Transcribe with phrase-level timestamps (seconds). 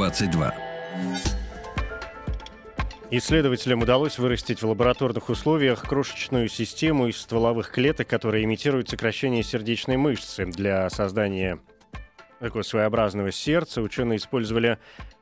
[0.00, 0.54] 22.
[3.10, 9.98] Исследователям удалось вырастить в лабораторных условиях крошечную систему из стволовых клеток, которая имитирует сокращение сердечной
[9.98, 10.46] мышцы.
[10.46, 11.58] Для создания
[12.38, 14.78] такого своеобразного сердца ученые использовали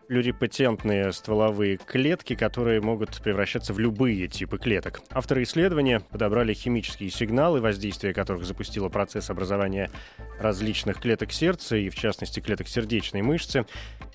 [0.09, 5.03] плюрипатентные стволовые клетки, которые могут превращаться в любые типы клеток.
[5.11, 9.91] Авторы исследования подобрали химические сигналы, воздействие которых запустило процесс образования
[10.41, 13.67] различных клеток сердца и, в частности, клеток сердечной мышцы.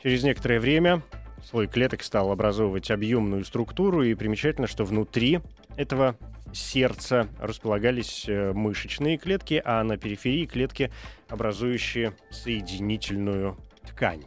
[0.01, 1.03] Через некоторое время
[1.43, 5.41] слой клеток стал образовывать объемную структуру, и примечательно, что внутри
[5.77, 6.17] этого
[6.53, 10.91] сердца располагались э, мышечные клетки, а на периферии клетки,
[11.29, 13.57] образующие соединительную
[13.87, 14.23] ткань.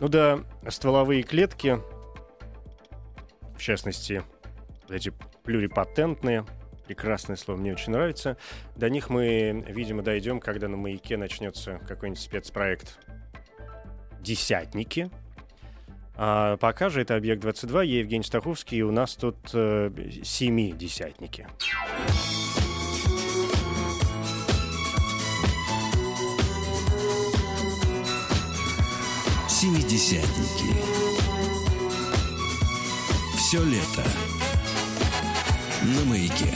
[0.00, 1.78] Ну да, стволовые клетки,
[3.56, 4.22] в частности,
[4.88, 5.12] эти
[5.44, 6.44] плюрипатентные,
[6.86, 8.36] прекрасное слово, мне очень нравится.
[8.76, 12.98] До них мы, видимо, дойдем, когда на маяке начнется какой-нибудь спецпроект
[14.20, 15.10] «Десятники».
[16.16, 19.90] А пока же это «Объект 22», я Евгений Стаховский, и у нас тут э,
[20.22, 21.46] семи десятники.
[29.64, 30.76] Семидесятники.
[33.34, 34.04] Все лето
[35.84, 36.54] на маяке.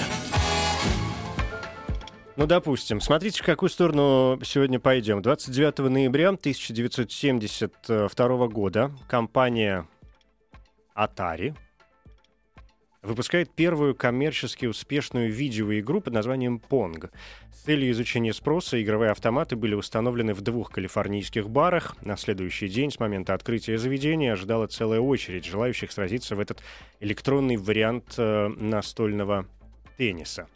[2.37, 3.01] Ну, допустим.
[3.01, 5.23] Смотрите, в какую сторону сегодня пойдем.
[5.23, 9.89] 29 ноября 1972 года компания
[10.95, 11.57] Atari
[13.03, 17.11] выпускает первую коммерчески успешную видеоигру под названием Pong.
[17.53, 21.97] С целью изучения спроса игровые автоматы были установлены в двух калифорнийских барах.
[22.05, 26.63] На следующий день с момента открытия заведения ожидала целая очередь желающих сразиться в этот
[27.01, 29.47] электронный вариант э, настольного
[29.97, 30.49] тенниса.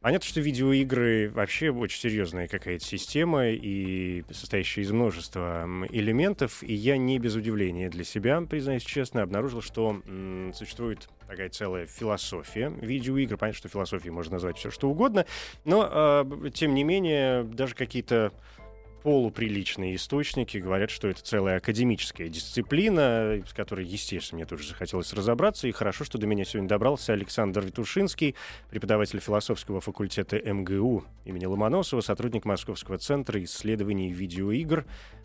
[0.00, 6.96] Понятно, что видеоигры вообще очень серьезная какая-то система и состоящая из множества элементов, и я
[6.96, 13.36] не без удивления для себя, признаюсь честно, обнаружил, что м, существует такая целая философия видеоигр.
[13.36, 15.26] Понятно, что философией можно назвать все что угодно,
[15.64, 18.32] но, э, тем не менее, даже какие-то
[19.02, 25.68] полуприличные источники говорят, что это целая академическая дисциплина, с которой, естественно, мне тоже захотелось разобраться.
[25.68, 28.34] И хорошо, что до меня сегодня добрался Александр Витушинский,
[28.70, 34.84] преподаватель философского факультета МГУ имени Ломоносова, сотрудник Московского центра исследований видеоигр.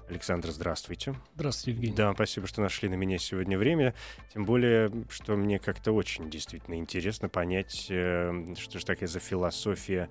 [0.09, 1.15] Александр, здравствуйте.
[1.35, 1.95] Здравствуйте, Евгений.
[1.95, 3.93] Да, спасибо, что нашли на меня сегодня время.
[4.33, 10.09] Тем более, что мне как-то очень действительно интересно понять, э, что же такая за философия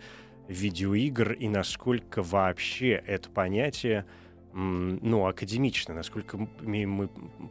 [0.48, 4.06] видеоигр и насколько вообще это понятие
[4.54, 7.08] ну, академично, насколько имеем мы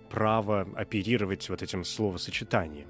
[0.10, 2.88] право оперировать вот этим словосочетанием.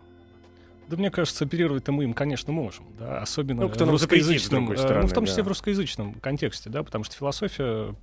[0.90, 4.26] Да мне кажется, оперировать-то мы им, конечно, можем, да, особенно Ну, кто в нам запретит,
[4.26, 5.46] с русскоязычном, другой э, стороны, ну, в том числе да.
[5.46, 7.96] в русскоязычном контексте, да, потому что философия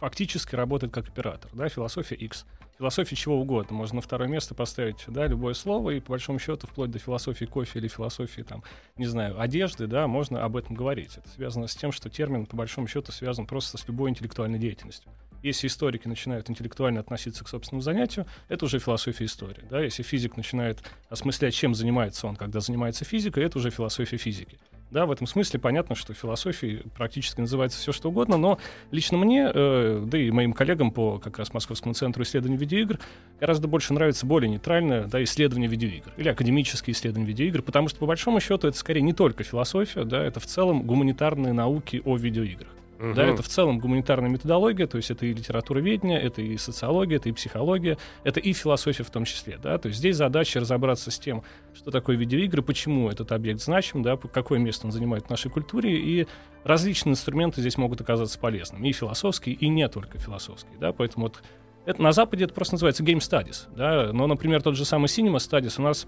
[0.00, 2.46] фактически работает как оператор, да, философия X.
[2.78, 3.76] Философия чего угодно.
[3.76, 7.44] Можно на второе место поставить, да, любое слово, и по большому счету, вплоть до философии
[7.44, 8.64] кофе или философии, там,
[8.96, 11.18] не знаю, одежды, да, можно об этом говорить.
[11.18, 15.12] Это связано с тем, что термин, по большому счету, связан просто с любой интеллектуальной деятельностью.
[15.42, 19.64] Если историки начинают интеллектуально относиться к собственному занятию, это уже философия истории.
[19.68, 19.82] Да?
[19.82, 24.58] Если физик начинает осмыслять, чем занимается он, когда занимается физикой, это уже философия физики.
[24.90, 28.58] Да, в этом смысле понятно, что философией практически называется все что угодно, но
[28.90, 32.98] лично мне, э, да и моим коллегам по как раз Московскому центру исследований видеоигр
[33.38, 38.06] гораздо больше нравится более нейтральное да, исследование видеоигр или академические исследования видеоигр, потому что по
[38.06, 42.79] большому счету это скорее не только философия, да, это в целом гуманитарные науки о видеоиграх.
[43.00, 47.30] Да, это в целом гуманитарная методология, то есть это и литературоведение, это и социология, это
[47.30, 51.18] и психология, это и философия в том числе, да, то есть здесь задача разобраться с
[51.18, 51.42] тем,
[51.72, 55.96] что такое видеоигры, почему этот объект значим, да, какое место он занимает в нашей культуре,
[55.96, 56.26] и
[56.62, 61.42] различные инструменты здесь могут оказаться полезными, и философские, и не только философские, да, поэтому вот
[61.86, 65.36] это на Западе это просто называется game studies, да, но, например, тот же самый cinema
[65.36, 66.06] studies у нас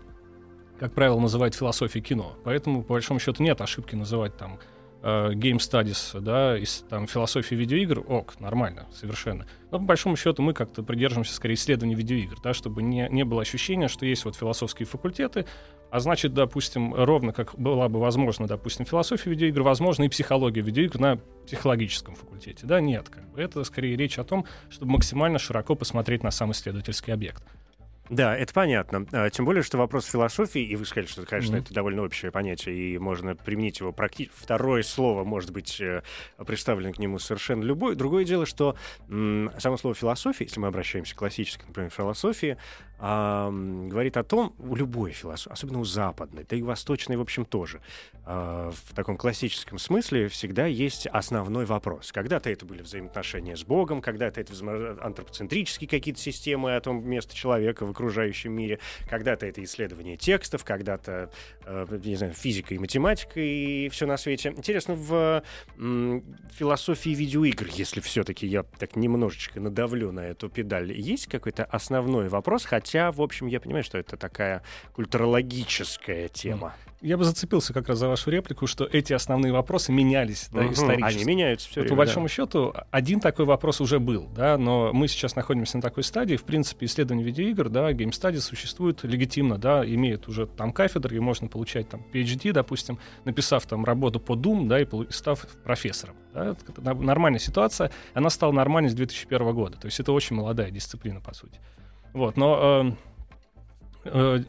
[0.79, 2.33] как правило, называют философией кино.
[2.43, 4.59] Поэтому, по большому счету, нет ошибки называть там
[5.03, 9.47] э, Game Studies, да, из там, философии видеоигр, ок, нормально, совершенно.
[9.71, 13.43] Но по большому счету мы как-то придерживаемся скорее исследований видеоигр, да, чтобы не, не было
[13.43, 15.47] ощущения, что есть вот философские факультеты,
[15.91, 20.99] а значит, допустим, ровно как была бы возможно, допустим, философия видеоигр, возможно, и психология видеоигр
[20.99, 22.67] на психологическом факультете.
[22.67, 26.53] Да, нет, как бы это скорее речь о том, чтобы максимально широко посмотреть на сам
[26.53, 27.43] исследовательский объект.
[28.11, 29.07] Да, это понятно.
[29.13, 31.65] А, тем более, что вопрос философии, и вы сказали, что, конечно, Мгм.
[31.65, 34.35] это довольно общее понятие, и можно применить его практически...
[34.37, 36.03] Второе слово может быть э,
[36.45, 37.95] представлено к нему совершенно любое.
[37.95, 38.77] Другое дело, что
[39.09, 42.59] само слово философия, если мы обращаемся к классической, например, философии,
[43.05, 47.45] а, говорит о том, у любой философии, особенно у западной, да и восточной, в общем,
[47.45, 47.81] тоже,
[48.25, 52.13] а, в таком классическом смысле всегда есть основной вопрос.
[52.13, 54.53] Когда-то это были взаимоотношения с Богом, когда-то это
[55.05, 58.79] антропоцентрические какие-то системы о том месте человека в окружающем мире,
[59.11, 61.29] когда-то это исследование текстов, когда-то,
[61.65, 64.51] э, не знаю, физика и математика и все на свете.
[64.57, 65.43] Интересно, в
[66.57, 72.65] философии видеоигр, если все-таки я так немножечко надавлю на эту педаль, есть какой-то основной вопрос,
[72.65, 74.63] хотя, в общем, я понимаю, что это такая
[74.95, 76.75] культурологическая тема.
[77.01, 80.73] Я бы зацепился как раз за вашу реплику, что эти основные вопросы менялись да, Мгм.
[80.73, 81.17] исторически.
[81.17, 85.09] Они меняются все Вот по большому счету, один такой вопрос уже был, да, но мы
[85.09, 86.37] сейчас находимся на такой стадии.
[86.37, 91.19] В принципе, исследование видеоигр, да, Game Studies существует легитимно, да, имеет уже там кафедры, и
[91.19, 96.15] можно получать там PhD, допустим, написав там работу по Doom, да, и став профессором.
[96.33, 99.77] Да, это на- нормальная ситуация, она стала нормальной с 2001 года.
[99.77, 101.59] То есть это очень молодая дисциплина, по сути.
[102.13, 102.95] Вот, но
[104.05, 104.41] э, э,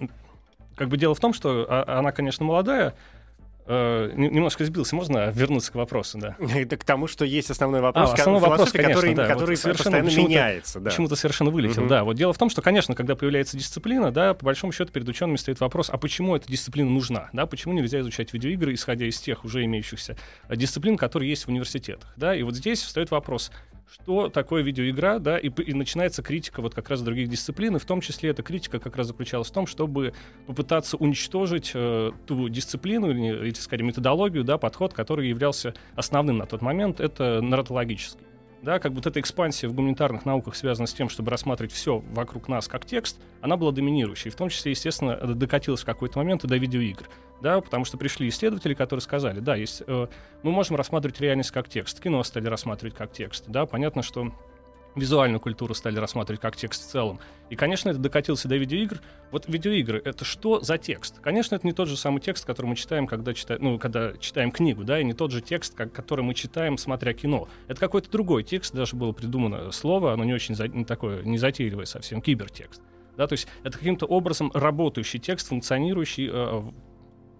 [0.75, 2.93] как бы дело в том, что а- она, конечно, молодая,
[3.65, 6.35] Э, не- немножко сбился, можно вернуться к вопросу, да?
[6.53, 9.23] Это к тому, что есть основной вопрос, А, основной вопрос, конечно, который, да.
[9.23, 10.79] Вот который совершенно постоянно меняется.
[10.81, 10.89] Да.
[10.89, 11.89] Почему-то совершенно вылетел, Мгм.
[11.89, 12.03] да.
[12.03, 15.37] Вот дело в том, что, конечно, когда появляется дисциплина, да, по большому счету перед учеными
[15.37, 19.45] стоит вопрос, а почему эта дисциплина нужна, да, почему нельзя изучать видеоигры, исходя из тех
[19.45, 20.17] уже имеющихся
[20.49, 23.49] э, дисциплин, которые есть в университетах, да, и вот здесь встает вопрос,
[23.93, 27.85] что такое видеоигра, да, и, и начинается критика вот как раз других дисциплин, и в
[27.85, 30.13] том числе эта критика как раз заключалась в том, чтобы
[30.47, 36.61] попытаться уничтожить э, ту дисциплину, или, скорее, методологию, да, подход, который являлся основным на тот
[36.61, 38.25] момент, это нарратологический.
[38.63, 42.47] Да, как будто эта экспансия в гуманитарных науках связана с тем, чтобы рассматривать все вокруг
[42.47, 44.31] нас как текст, она была доминирующей.
[44.31, 47.09] В том числе, естественно, докатилась в какой-то момент и до видеоигр.
[47.41, 50.07] Да, потому что пришли исследователи, которые сказали, да, есть, э,
[50.43, 53.43] мы можем рассматривать реальность как текст, кино стали рассматривать как текст.
[53.47, 54.31] Да, понятно, что
[54.95, 57.19] визуальную культуру стали рассматривать как текст в целом.
[57.49, 58.99] И, конечно, это докатился до видеоигр.
[59.31, 61.19] Вот видеоигры— это что за текст?
[61.19, 64.51] Конечно, это не тот же самый текст, который мы читаем, когда, читаем, ну, когда читаем
[64.51, 67.47] книгу, да, и не тот же текст, как, который мы читаем, смотря кино.
[67.67, 71.37] Это какой-то другой текст, даже было придумано слово, оно не очень за- не такое, не
[71.37, 72.81] затейливое совсем, кибертекст.
[73.17, 76.63] Да, то есть это каким-то образом работающий текст, функционирующий, э,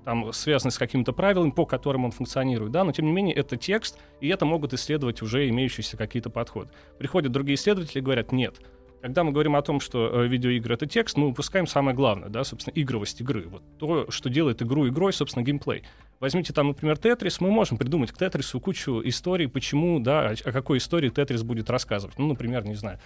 [0.04, 3.58] там, связанный с какими-то правилами, по которым он функционирует, да, но тем не менее это
[3.58, 6.70] текст, и это могут исследовать уже имеющиеся какие-то подходы.
[6.98, 8.60] Приходят другие исследователи и говорят, нет,
[9.04, 12.46] когда мы говорим о том, что э, видеоигры— это текст, мы упускаем самое главное, да,
[12.46, 13.50] собственно, игровость игры.
[13.50, 15.84] Вот то, что делает игру игрой, собственно, геймплей.
[16.22, 20.78] Возьмите там, например, Тетрис, мы можем придумать к Тетрису кучу историй, почему, да, о, какой
[20.78, 22.18] истории Тетрис будет рассказывать.
[22.18, 22.98] Ну, например, не знаю,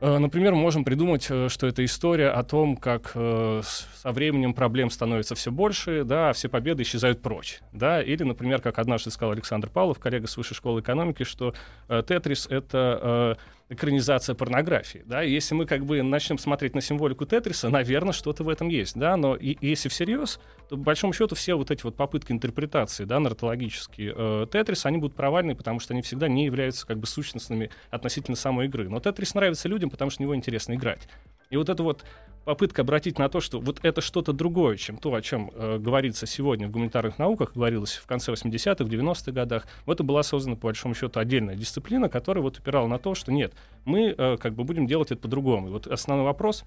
[0.00, 4.90] Например, мы можем придумать, э, что это история о том, как э, со временем проблем
[4.90, 7.60] становится все больше, да, а все победы исчезают прочь.
[7.72, 8.02] Да?
[8.02, 11.54] Или, например, как однажды сказал Александр Павлов, коллега с Высшей школы экономики, что
[11.88, 15.02] э, Тетрис— это э, экранизация порнографии.
[15.06, 15.24] Да?
[15.24, 18.96] И если мы как бы начнем смотреть на символику Тетриса, наверное, что-то в этом есть.
[18.96, 19.16] Да?
[19.16, 20.38] Но и- если всерьез,
[20.68, 24.98] то, по большому счету, все вот эти вот попытки интерпретации, да, нарратологические э, Тетриса, они
[24.98, 28.88] будут провальны, потому что они всегда не являются как бы сущностными относительно самой игры.
[28.88, 31.08] Но Тетрис нравится людям, потому что в него интересно играть.
[31.54, 32.04] И вот эта вот
[32.44, 36.26] попытка обратить на то, что вот это что-то другое, чем то, о чем э, говорится
[36.26, 40.56] сегодня в гуманитарных науках, говорилось в конце 80-х, в 90-х годах, вот это была создана,
[40.56, 44.54] по большому счету, отдельная дисциплина, которая вот упирала на то, что нет, мы э, как
[44.54, 45.68] бы будем делать это по-другому.
[45.68, 46.64] И вот основной вопрос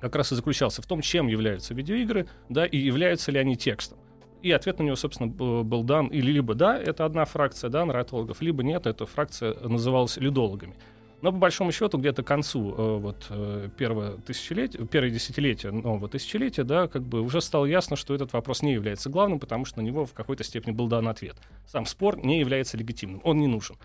[0.00, 3.98] как раз и заключался в том, чем являются видеоигры, да, и являются ли они текстом.
[4.40, 8.40] И ответ на него, собственно, был дан или либо да, это одна фракция, да, нарратологов,
[8.40, 10.74] либо нет, эта фракция называлась людологами.
[11.22, 16.08] Но по большому счету где-то к концу э, вот э, первого тысячелетия, первое десятилетия нового
[16.08, 19.80] тысячелетия, да, как бы уже стало ясно, что этот вопрос не является главным, потому что
[19.80, 21.36] на него в какой-то степени был дан ответ.
[21.66, 23.76] Сам спор не является легитимным, он не нужен.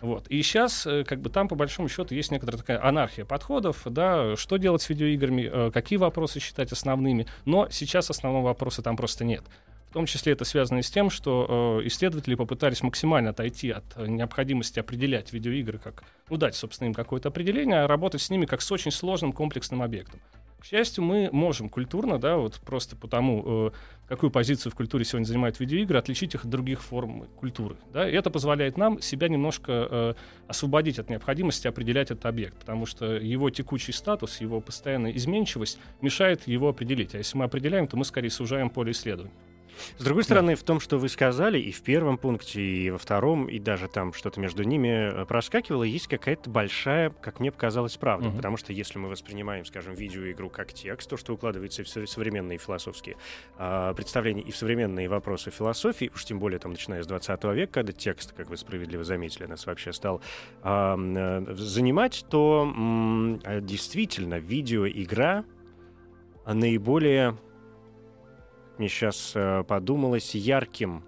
[0.00, 0.28] Вот.
[0.28, 4.36] И сейчас, э, как бы там, по большому счету, есть некоторая такая анархия подходов, да,
[4.36, 9.42] что делать с видеоиграми, какие вопросы считать основными, но сейчас основного вопроса там просто нет.
[9.88, 13.84] В том числе это связано и с тем, что э, исследователи попытались максимально отойти от
[13.96, 18.46] э, необходимости определять видеоигры как, ну, дать, собственно, им какое-то определение, а работать с ними
[18.46, 20.20] как с очень сложным комплексным объектом.
[20.58, 23.70] К счастью, мы можем культурно, да, вот просто потому, э,
[24.08, 27.76] какую позицию в культуре сегодня занимают видеоигры, отличить их от других форм культуры.
[27.92, 28.08] Да?
[28.08, 30.14] И это позволяет нам себя немножко э,
[30.48, 36.48] освободить от необходимости определять этот объект, потому что его текущий статус, его постоянная изменчивость мешает
[36.48, 37.14] его определить.
[37.14, 39.32] А если мы определяем, то мы скорее сужаем поле исследования.
[39.98, 43.46] С другой стороны, в том, что вы сказали, и в первом пункте, и во втором,
[43.46, 48.28] и даже там что-то между ними э, проскакивало, есть какая-то большая, как мне показалось, правда.
[48.28, 48.36] Мгм.
[48.36, 52.58] Потому что если мы воспринимаем, скажем, видеоигру как текст, то, что укладывается в со- современные
[52.58, 53.16] философские
[53.58, 57.72] а, представления и в современные вопросы философии, уж тем более там начиная с 20 века,
[57.72, 60.20] когда текст, как вы справедливо заметили, нас вообще стал
[60.62, 62.72] а, э, занимать, то
[63.44, 65.44] а, действительно видеоигра
[66.46, 67.36] наиболее
[68.78, 69.34] мне сейчас
[69.66, 71.02] подумалось, ярким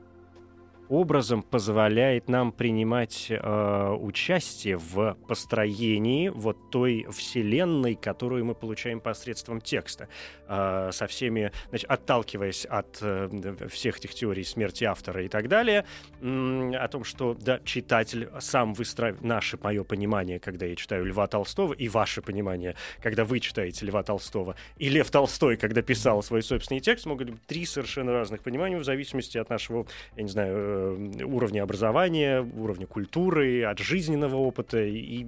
[0.88, 9.61] образом позволяет нам принимать э, участие в построении вот той вселенной, которую мы получаем посредством
[9.61, 10.09] текста,
[10.50, 15.85] Э, со всеми, значит, отталкиваясь от э, всех этих теорий смерти автора и так далее,
[16.23, 21.26] м, о том, что да, читатель сам выстраивает наше мое понимание, когда я читаю Льва
[21.26, 26.42] Толстого, и ваше понимание, когда вы читаете Льва Толстого, и Лев Толстой, когда писал свой
[26.42, 30.54] собственный текст, могут быть три совершенно разных понимания в зависимости от нашего, я не знаю,
[30.57, 30.78] э,
[31.25, 35.27] уровня образования, уровня культуры, от жизненного опыта и, и,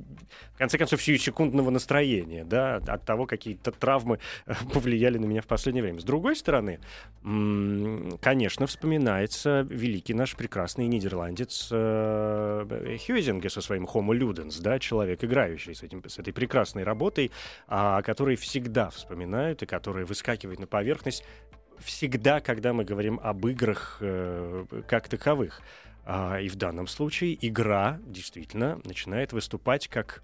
[0.54, 5.46] в конце концов, секундного настроения, да, от того, какие-то травмы э, повлияли на меня в
[5.46, 6.00] последнее время.
[6.00, 6.80] С другой стороны,
[7.22, 15.74] конечно, вспоминается великий наш прекрасный нидерландец э, Хьюзинге со своим Homo Ludens, да, человек, играющий
[15.74, 17.30] с, этим, с этой прекрасной работой,
[17.68, 21.24] а, который всегда вспоминают и который выскакивает на поверхность
[21.84, 25.62] всегда, когда мы говорим об играх э, как таковых.
[26.04, 30.22] А, и в данном случае игра действительно начинает выступать как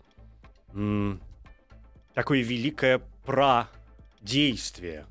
[0.73, 1.21] м,
[2.15, 5.07] такое великое про-действие.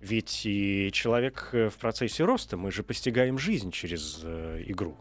[0.00, 4.96] Ведь и человек э, в процессе роста, мы же постигаем жизнь через э, игру.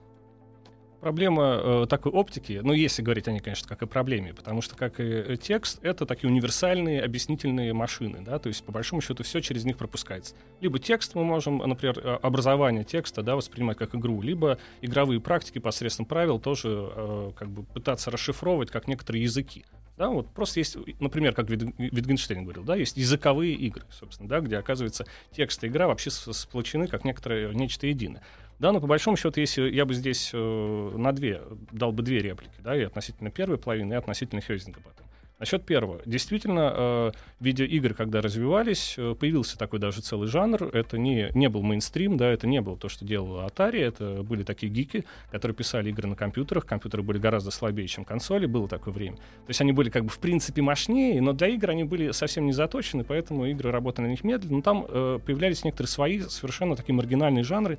[1.02, 4.76] Проблема э, такой оптики, ну, если говорить о ней, конечно, как о проблеме, потому что,
[4.76, 9.24] как и э, текст, это такие универсальные объяснительные машины, да, то есть, по большому счету,
[9.24, 10.36] все через них пропускается.
[10.60, 15.60] Либо текст мы можем, например, э, образование текста, да, воспринимать как игру, либо игровые практики
[15.60, 19.64] посредством правил тоже э, как бы пытаться расшифровывать как некоторые языки.
[19.98, 24.40] Да, вот просто есть, например, как Вит- Витгенштейн говорил, да, есть языковые игры, собственно, да,
[24.42, 28.22] где, оказывается, текст и игра вообще сплочены как некоторое нечто единое.
[28.60, 32.20] Да, но по большому счету, если я бы здесь э, на две, дал бы две
[32.20, 35.08] реплики, да, и относительно первой половины, и относительно Хёзинга потом.
[35.40, 36.02] Насчет первого.
[36.06, 40.64] Действительно, э, видеоигры, когда развивались, э, появился такой даже целый жанр.
[40.76, 44.44] Это не, не был мейнстрим, да, это не было то, что делала Atari, это были
[44.44, 46.66] такие гики, которые писали игры на компьютерах.
[46.66, 49.16] Компьютеры были гораздо слабее, чем консоли, было такое время.
[49.16, 52.46] То есть они были как бы в принципе мощнее, но для игр они были совсем
[52.46, 54.58] не заточены, поэтому игры работали на них медленно.
[54.58, 57.78] Но там э, появлялись некоторые свои совершенно такие маргинальные жанры,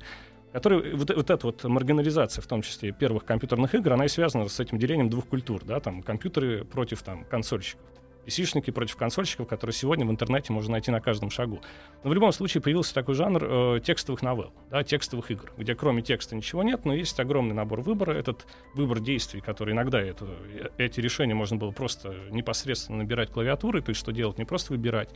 [0.53, 4.47] которые, вот, вот эта вот маргинализация, в том числе первых компьютерных игр, она и связана
[4.47, 7.81] с этим делением двух культур, да, там компьютеры против там консольщиков.
[8.25, 11.61] PC-шники против консольщиков, которые сегодня в интернете можно найти на каждом шагу.
[12.03, 16.01] Но в любом случае появился такой жанр э, текстовых новелл, да, текстовых игр, где кроме
[16.01, 18.13] текста ничего нет, но есть огромный набор выбора.
[18.13, 23.81] Этот выбор действий, который иногда это, э, эти решения можно было просто непосредственно набирать клавиатурой,
[23.81, 25.09] то есть что делать, не просто выбирать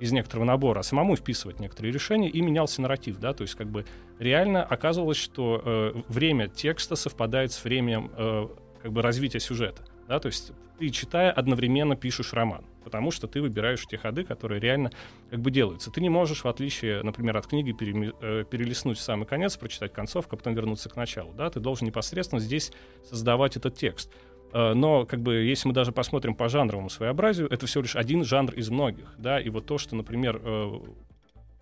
[0.00, 3.68] из некоторого набора, а самому вписывать некоторые решения, и менялся нарратив, да, то есть как
[3.68, 3.84] бы
[4.18, 8.48] реально оказывалось, что э, время текста совпадает с временем э,
[8.82, 13.40] как бы развития сюжета, да, то есть ты, читая, одновременно пишешь роман, потому что ты
[13.40, 14.92] выбираешь те ходы, которые реально
[15.30, 15.90] как бы делаются.
[15.90, 19.92] Ты не можешь, в отличие, например, от книги, переми- э, перелистнуть в самый конец, прочитать
[19.92, 22.72] концовку, а потом вернуться к началу, да, ты должен непосредственно здесь
[23.04, 24.12] создавать этот текст.
[24.56, 28.24] Э, Но, как бы, если мы даже посмотрим по жанровому своеобразию, это всего лишь один
[28.24, 30.80] жанр из многих, да, и вот то, что, например, э,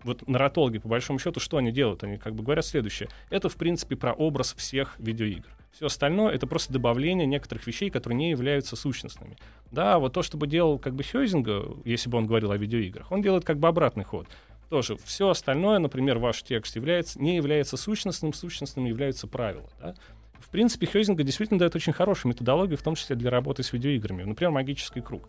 [0.03, 2.05] вот нарратологи, по большому счету, что они делают?
[2.05, 3.09] Они как бы говорят следующее.
[3.29, 5.49] Это, в принципе, про образ всех видеоигр.
[5.73, 9.35] Все остальное— это просто добавление некоторых вещей, которые не являются сущностными.
[9.71, 13.11] Да, вот то, что бы делал как бы Хёзинга, если бы он говорил о видеоиграх,
[13.11, 14.27] он делает как бы обратный ход.
[14.69, 19.69] Тоже все остальное, например, ваш текст является, не является сущностным, сущностным являются правила.
[19.81, 19.95] Да?
[20.39, 24.23] В принципе, Хёзинга действительно дает очень хорошую методологию, в том числе для работы с видеоиграми.
[24.23, 25.27] Например, магический круг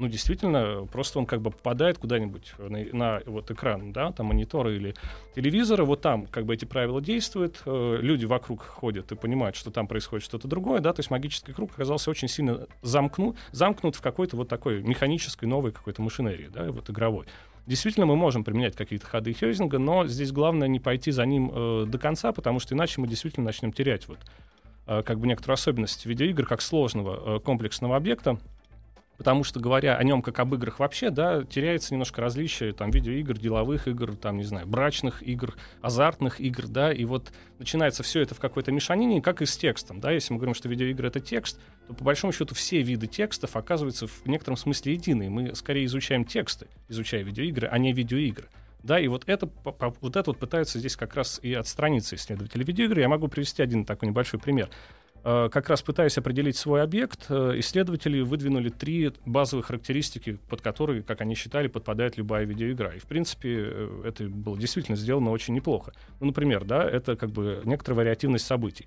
[0.00, 4.74] ну, действительно, просто он как бы попадает куда-нибудь на, на вот экран, да, там монитора
[4.74, 4.94] или
[5.36, 9.70] телевизора, вот там как бы эти правила действуют, э, люди вокруг ходят и понимают, что
[9.70, 14.00] там происходит что-то другое, да, то есть магический круг оказался очень сильно замкнут, замкнут в
[14.00, 17.26] какой-то вот такой механической новой какой-то машинерии, да, вот игровой.
[17.66, 21.84] Действительно, мы можем применять какие-то ходы Хёзинга, но здесь главное не пойти за ним э,
[21.86, 24.18] до конца, потому что иначе мы действительно начнем терять вот
[24.86, 28.38] э, как бы некоторую особенность видеоигр как сложного э, комплексного объекта,
[29.20, 33.36] потому что, говоря о нем как об играх вообще, да, теряется немножко различие там видеоигр,
[33.36, 38.34] деловых игр, там, не знаю, брачных игр, азартных игр, да, и вот начинается все это
[38.34, 41.60] в какой-то мешанине, как и с текстом, да, если мы говорим, что видеоигры— это текст,
[41.86, 45.28] то по большому счету все виды текстов оказываются в некотором смысле единые.
[45.28, 48.48] Мы скорее изучаем тексты, изучая видеоигры, а не видеоигры.
[48.82, 49.50] Да, и вот это,
[50.00, 53.00] вот это вот пытаются здесь как раз и отстраниться исследователи видеоигр.
[53.00, 54.70] Я могу привести один такой небольшой пример.
[55.22, 61.02] Э, как раз пытаясь определить свой объект, э, исследователи выдвинули три базовые характеристики, под которые,
[61.02, 62.94] как они считали, подпадает любая видеоигра.
[62.96, 65.92] И, в принципе, э, это было действительно сделано очень неплохо.
[66.20, 68.86] Ну, например, да, это как бы некоторая вариативность событий.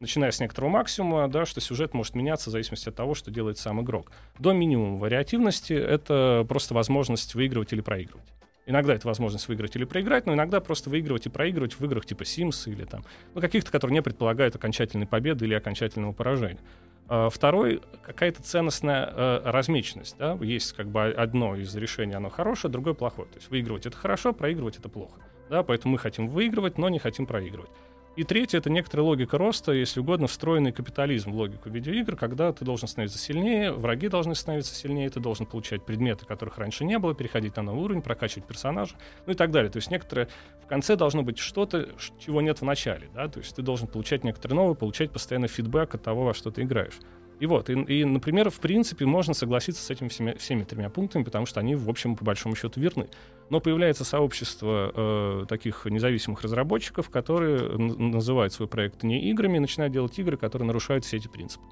[0.00, 3.58] Начиная с некоторого максимума, да, что сюжет может меняться в зависимости от того, что делает
[3.58, 4.10] сам игрок.
[4.38, 8.26] До минимума вариативности— это просто возможность выигрывать или проигрывать.
[8.66, 12.22] Иногда это возможность выиграть или проиграть, но иногда просто выигрывать и проигрывать в играх типа
[12.22, 13.04] Sims или там,
[13.34, 16.60] ну, каких-то, которые не предполагают окончательной победы или окончательного поражения.
[17.06, 20.16] А, второй— какая-то ценностная э, размеченность.
[20.18, 20.38] Да?
[20.40, 23.28] Есть как бы одно из решений, оно хорошее, другое плохое.
[23.28, 25.20] То есть выигрывать— это хорошо, проигрывать— это плохо.
[25.50, 25.62] Да?
[25.62, 27.70] Поэтому мы хотим выигрывать, но не хотим проигрывать.
[28.16, 32.64] И третье— это некоторая логика роста, если угодно, встроенный капитализм в логику видеоигр, когда ты
[32.64, 37.14] должен становиться сильнее, враги должны становиться сильнее, ты должен получать предметы, которых раньше не было,
[37.14, 38.94] переходить на новый уровень, прокачивать персонажа,
[39.26, 39.70] ну и так далее.
[39.70, 40.28] То есть некоторое
[40.62, 41.88] в конце должно быть что-то,
[42.20, 45.96] чего нет в начале, да, то есть ты должен получать некоторые новые, получать постоянно фидбэк
[45.96, 46.94] от того, во что ты играешь.
[47.40, 51.24] И вот, и, и, например, в принципе, можно согласиться с этими всеми, всеми тремя пунктами,
[51.24, 53.08] потому что они, в общем, по большому счету верны.
[53.50, 59.92] Но появляется сообщество э, таких независимых разработчиков, которые называют свой проект не играми и начинают
[59.92, 61.64] делать игры, которые нарушают все эти принципы.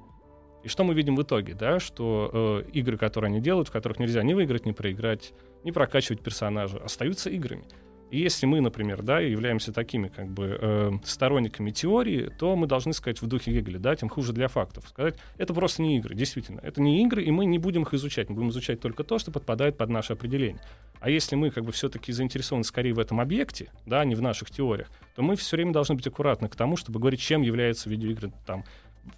[0.63, 3.99] И что мы видим в итоге, да, что э, игры, которые они делают, в которых
[3.99, 7.65] нельзя ни выиграть, ни проиграть, ни прокачивать персонажа, остаются играми.
[8.13, 12.93] И если мы, например, да, являемся такими как бы э, сторонниками теории, то мы должны
[12.93, 14.87] сказать в духе Гегеля, да, тем хуже для фактов.
[14.87, 16.59] Сказать, это просто не игры, действительно.
[16.59, 18.29] Это не игры, и мы не будем их изучать.
[18.29, 20.61] Мы будем изучать только то, что подпадает под наше определение.
[20.99, 24.21] А если мы как бы все-таки заинтересованы скорее в этом объекте, да, а не в
[24.21, 27.89] наших теориях, то мы все время должны быть аккуратны к тому, чтобы говорить, чем являются
[27.89, 28.63] видеоигры там,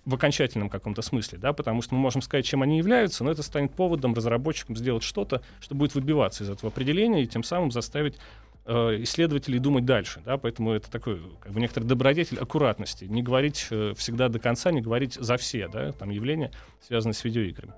[0.06, 3.44] в окончательном каком-то смысле, да, потому что мы можем сказать, чем они являются, но это
[3.44, 8.18] станет поводом разработчикам сделать что-то, что будет выбиваться из этого определения и тем самым заставить
[8.68, 10.24] Э, исследователей думать дальше.
[10.26, 10.38] Да?
[10.38, 13.06] Поэтому это такой как бы некоторый добродетель аккуратности.
[13.06, 15.92] Не говорить э, всегда до конца, не говорить за все да?
[15.92, 17.74] там явления, связанные с видеоиграми.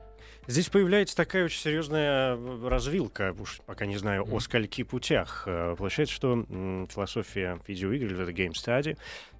[0.47, 5.43] Здесь появляется такая очень серьезная э, развилка, уж пока не знаю о скольки путях.
[5.77, 6.45] Получается, что
[6.89, 8.97] философия видеоигр, это game study,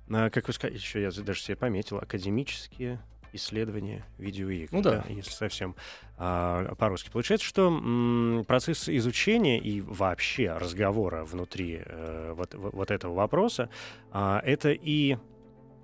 [0.09, 2.99] как вы сказали, еще я даже себе пометил, академические
[3.33, 5.03] исследования видеоигр, ну, да.
[5.03, 5.75] да, если совсем
[6.17, 7.09] а, по-русски.
[7.11, 13.69] Получается, что м, процесс изучения и вообще разговора внутри э, вот, вот этого вопроса
[14.11, 15.17] а, это и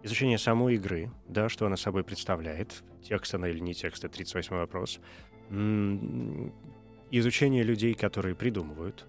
[0.03, 4.56] изучение самой игры, да, что она собой представляет, текст она или не текст, это 38
[4.56, 4.99] вопрос,
[5.49, 6.51] м,
[7.12, 9.06] изучение людей, которые придумывают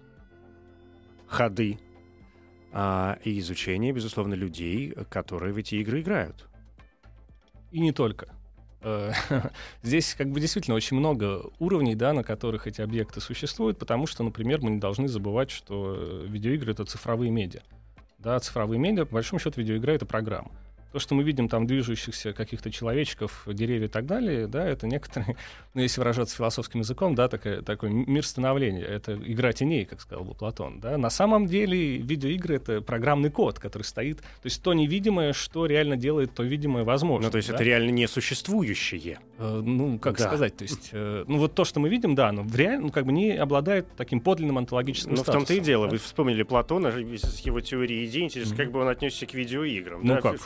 [1.27, 1.79] ходы,
[2.77, 6.49] а, и изучение, безусловно, людей, которые в эти игры играют.
[7.75, 8.29] И не только.
[8.79, 9.11] Э,
[9.83, 14.23] здесь как бы действительно очень много уровней, да, на которых эти объекты существуют, потому что,
[14.23, 17.59] например, мы не должны забывать, что э, видеоигры— это цифровые медиа.
[18.17, 20.51] Да, цифровые медиа, по большому счету, видеоигра— это программа
[20.95, 25.35] то, что мы видим там движущихся каких-то человечков, деревья и так далее, да, это некоторые,
[25.73, 28.83] ну, если выражаться философским языком, да, такой, такой мир становления.
[28.83, 30.97] Это игра теней, как сказал бы Платон, да.
[30.97, 35.97] На самом деле видеоигры— это программный код, который стоит, то есть то невидимое, что реально
[35.97, 37.27] делает то видимое возможно.
[37.27, 37.55] Ну, то есть да?
[37.55, 39.19] это реально несуществующее.
[39.37, 40.27] Э, ну, как да.
[40.27, 42.91] сказать, то есть, э, ну, вот то, что мы видим, да, но в реально, ну,
[42.93, 45.87] как бы не обладает таким подлинным онтологическим Ну, в том-то и дело.
[45.87, 45.91] Да?
[45.91, 48.57] Вы вспомнили Платона с его теорией идей, интересно, mm-hmm.
[48.57, 49.99] как бы он отнесся к видеоиграм.
[50.01, 50.21] Ну, да?
[50.21, 50.39] как?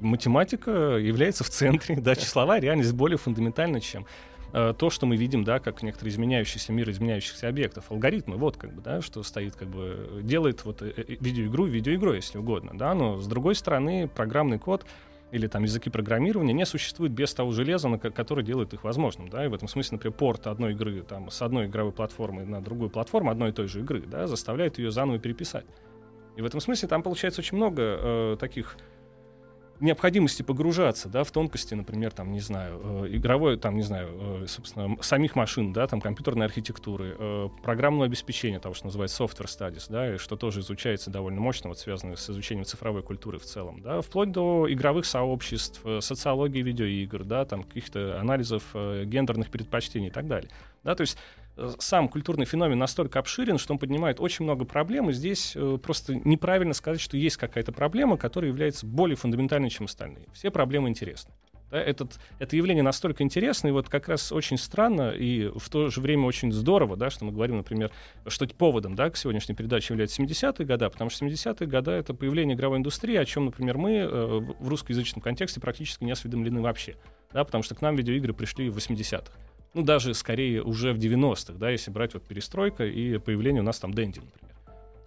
[0.00, 4.06] Математика является в центре, да, числовая реальность более фундаментальна, чем
[4.52, 7.90] э, то, что мы видим, да, как некоторый изменяющийся мир изменяющихся объектов.
[7.90, 12.16] Алгоритмы, вот как бы, да, что стоит, как бы, делает вот э, э, видеоигру видеоигрой,
[12.16, 14.86] если угодно, да, но с другой стороны программный код
[15.30, 19.44] или там языки программирования не существуют без того железа, на который делает их возможным, да,
[19.44, 22.88] и в этом смысле, например, порт одной игры там с одной игровой платформы на другую
[22.88, 25.66] платформу одной и той же игры, да, заставляет ее заново переписать.
[26.36, 28.76] И в этом смысле там получается очень много э, таких
[29.80, 34.08] необходимости погружаться, да, в тонкости, например, там, не знаю, э, игровой, там, не знаю,
[34.42, 39.46] э, собственно, самих машин, да, там, компьютерной архитектуры, э, программного обеспечения, того, что называется software
[39.46, 43.44] studies, да, и что тоже изучается довольно мощно, вот связано с изучением цифровой культуры в
[43.44, 49.50] целом, да, вплоть до игровых сообществ, э, социологии видеоигр, да, там, каких-то анализов э, гендерных
[49.50, 50.50] предпочтений и так далее,
[50.84, 51.18] да, то есть
[51.78, 56.14] сам культурный феномен настолько обширен, что он поднимает очень много проблем, и здесь э, просто
[56.14, 60.26] неправильно сказать, что есть какая-то проблема, которая является более фундаментальной, чем остальные.
[60.32, 61.32] Все проблемы интересны.
[61.70, 65.90] Да, этот, это явление настолько интересно, и вот как раз очень странно, и в то
[65.90, 67.90] же время очень здорово, да, что мы говорим, например,
[68.26, 72.56] что поводом да, к сегодняшней передаче являются 70-е годы, потому что 70-е годы— это появление
[72.56, 74.06] игровой индустрии, о чем, например, мы э,
[74.58, 76.96] в русскоязычном контексте практически не осведомлены вообще,
[77.32, 79.30] да, потому что к нам видеоигры пришли в 80-х.
[79.74, 83.78] Ну, даже скорее уже в 90-х, да, если брать вот перестройка и появление у нас
[83.78, 84.54] там Дэнди, например.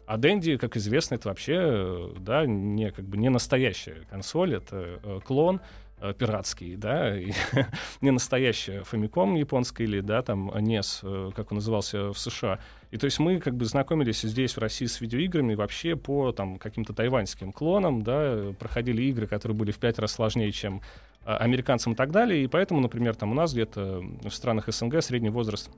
[0.05, 4.99] А Дэнди, как известно, это вообще, э, да, не, как бы не настоящая консоль, это
[5.03, 5.61] э, клон,
[6.03, 7.31] Э, пиратский, да, и
[8.01, 12.57] не настоящий Famicom японский или, да, там, NES, э, как он назывался в США.
[12.89, 16.57] И то есть мы как бы знакомились здесь, в России, с видеоиграми вообще по там
[16.57, 20.81] каким-то тайваньским клонам, да, проходили игры, которые были в пять раз сложнее, чем
[21.23, 25.29] американцам и так далее, и поэтому, например, там у нас где-то в странах СНГ средний
[25.29, 25.69] возраст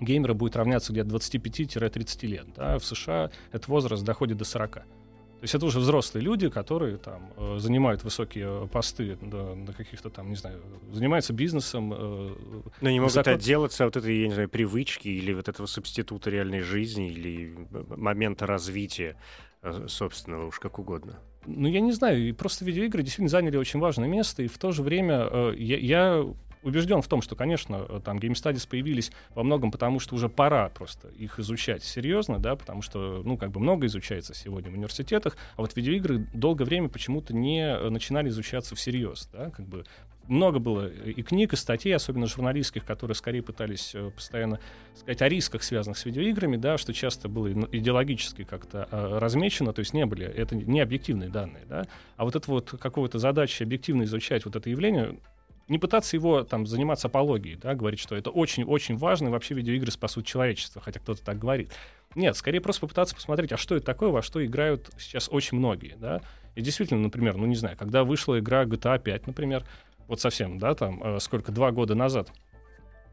[0.00, 4.84] геймера будет равняться где-то 25-30 лет, да, в США этот возраст доходит до 40.
[5.42, 10.08] То есть это уже взрослые люди, которые там э, занимают высокие посты да, на каких-то
[10.08, 11.92] там, не знаю, занимаются бизнесом.
[11.92, 12.30] Э,
[12.80, 16.60] Но не могут отделаться от этой, я не знаю, привычки или вот этого субститута реальной
[16.60, 17.58] жизни или
[17.88, 19.16] момента развития
[19.62, 21.18] э, собственного, уж как угодно.
[21.46, 24.72] Ну, я не знаю, и просто видеоигры действительно заняли очень важное место, и в то
[24.72, 26.24] же время э, я, я
[26.62, 30.28] убежден в том, что, конечно, э, там Game Studies появились во многом потому, что уже
[30.28, 34.74] пора просто их изучать серьезно, да, потому что, ну, как бы много изучается сегодня в
[34.74, 39.84] университетах, а вот видеоигры долгое время почему-то не э, начинали изучаться всерьез, да, как бы
[40.28, 44.60] много было и книг, и статей, особенно журналистских, которые скорее пытались э, постоянно
[44.94, 49.94] сказать о рисках, связанных с видеоиграми, да, что часто было идеологически как-то размечено, то есть
[49.94, 54.44] не были, это не объективные данные, да, а вот это вот какого-то задача объективно изучать
[54.44, 55.18] вот это явление,
[55.68, 59.90] не пытаться его там заниматься апологией, да, говорить, что это очень-очень важно, и вообще видеоигры
[59.90, 61.72] спасут человечество, хотя кто-то так говорит.
[62.14, 65.96] Нет, скорее просто попытаться посмотреть, а что это такое, во что играют сейчас очень многие,
[65.96, 66.20] да.
[66.54, 69.64] И действительно, например, ну не знаю, когда вышла игра GTA 5, например,
[70.08, 72.32] вот совсем, да, там, э, сколько, два года назад,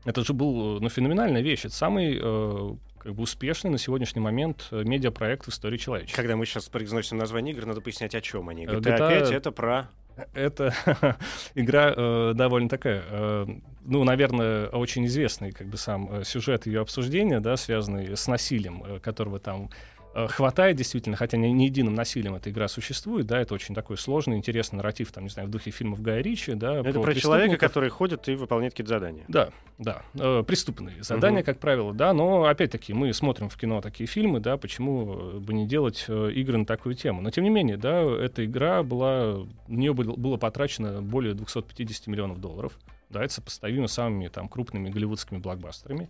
[0.06, 1.66] это же был, э, ну, феноменальная вещь.
[1.66, 6.22] Это самый э, как бы успешный на сегодняшний момент э, медиапроект в истории человечества.
[6.22, 8.66] Когда мы сейчас произносим название игр, надо пояснять, о чем они.
[8.66, 9.90] GTA, GTA 5— это про
[10.34, 10.76] это
[11.56, 13.46] игра э, довольно такая, э,
[13.86, 19.40] ну, наверное, очень известный, как бы сам сюжет ее обсуждения, да, связанный с насилием, которого
[19.40, 19.70] там
[20.14, 24.38] хватает действительно, хотя не, не единым насилием эта игра существует, да, это очень такой сложный,
[24.38, 26.80] интересный нарратив, там, не знаю, в духе фильмов Гая Ричи, да.
[26.80, 29.26] Это про человека, который ходит и выполняет какие-то задания.
[29.28, 31.46] Да, да, э, преступные задания, угу.
[31.46, 35.68] как правило, да, но, опять-таки, мы смотрим в кино такие фильмы, да, почему бы не
[35.68, 37.22] делать э, игры на такую тему.
[37.22, 39.36] Но, тем не менее, да, эта игра была,
[39.68, 42.78] в нее было, было потрачено более 250 миллионов долларов,
[43.10, 46.10] да, это сопоставимо с самыми там крупными голливудскими блокбастерами.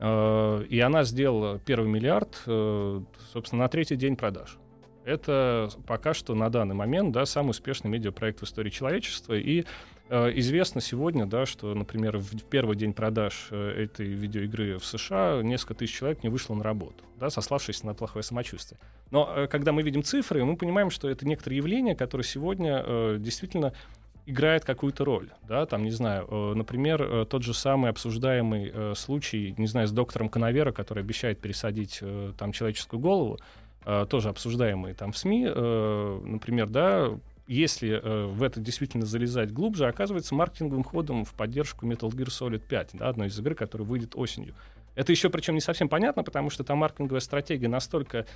[0.00, 3.00] Э, и она сделала первый миллиард, э,
[3.32, 4.56] собственно, на третий день продаж.
[5.04, 9.34] Это пока что на данный момент да, самый успешный медиапроект в истории человечества.
[9.34, 9.64] И
[10.08, 15.74] э, известно сегодня, да, что, например, в первый день продаж этой видеоигры в США несколько
[15.74, 18.80] тысяч человек не вышло на работу, да, сославшись на плохое самочувствие.
[19.10, 23.72] Но когда мы видим цифры, мы понимаем, что это некоторые явления, которые сегодня действительно
[24.30, 28.94] играет какую-то роль, да, там, не знаю, э, например, э, тот же самый обсуждаемый э,
[28.96, 32.02] случай, не знаю, с доктором Канавера, который обещает пересадить
[32.38, 33.38] там человеческую голову,
[34.10, 37.08] тоже обсуждаемый там в СМИ, например, да,
[37.46, 42.90] если в это действительно залезать глубже, оказывается маркетинговым ходом в поддержку Metal Gear Solid 5,
[42.92, 44.54] да, одной из игр, которая выйдет осенью.
[45.00, 48.26] Это еще причем не совсем понятно, потому что там маркетинговая стратегия настолько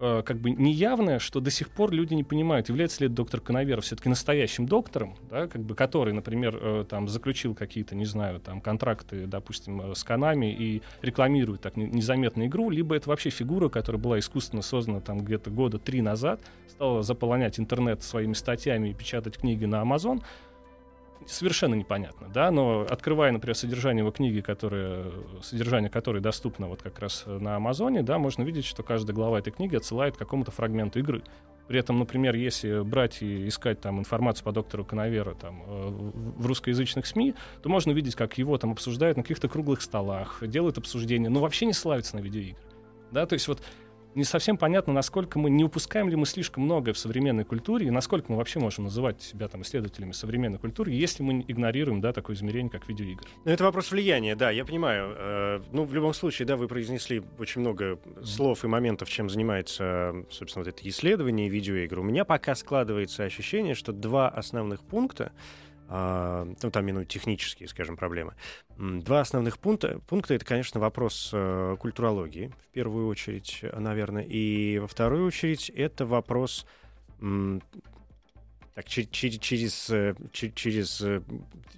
[0.00, 3.84] э, как бы неявная, что до сих пор люди не понимают, является ли доктор Коноверов
[3.84, 8.62] все-таки настоящим доктором, да, как бы, который, например, э, там заключил какие-то, не знаю, там
[8.62, 14.00] контракты, допустим, э, с Канами и рекламирует так незаметно игру, либо это вообще фигура, которая
[14.00, 19.36] была искусственно создана там где-то года три назад, стала заполонять интернет своими статьями и печатать
[19.36, 20.22] книги на Amazon,
[21.26, 25.04] совершенно непонятно, да, но открывая, например, содержание его книги, которое,
[25.42, 29.52] содержание которой доступно вот как раз на Амазоне, да, можно видеть, что каждая глава этой
[29.52, 31.22] книги отсылает к какому-то фрагменту игры.
[31.66, 35.88] При этом, например, если брать и искать там информацию по доктору Канавера там, э,
[36.36, 40.76] в русскоязычных СМИ, то можно видеть, как его там обсуждают на каких-то круглых столах, делают
[40.76, 42.60] обсуждения, но вообще не славится на видеоигры.
[43.12, 43.62] Да, то есть вот
[44.14, 47.90] не совсем понятно, насколько мы, не упускаем ли мы слишком многое в современной культуре, и
[47.90, 52.36] насколько мы вообще можем называть себя там исследователями современной культуры, если мы игнорируем, да, такое
[52.36, 53.26] измерение, как видеоигры.
[53.44, 55.14] Ну, это вопрос влияния, да, я понимаю.
[55.16, 60.24] Э, ну, в любом случае, да, вы произнесли очень много слов и моментов, чем занимается,
[60.30, 61.98] собственно, вот это исследование видеоигр.
[61.98, 65.32] У меня пока складывается ощущение, что два основных пункта,
[65.94, 68.34] ну, там именно технические, скажем, проблемы.
[68.76, 70.00] Два основных пункта.
[70.08, 74.24] Пункта— это, конечно, вопрос э, культурологии, в первую очередь, наверное.
[74.24, 76.66] И во вторую очередь это вопрос
[78.74, 81.22] так, чер- чер- через, э, чер- через э,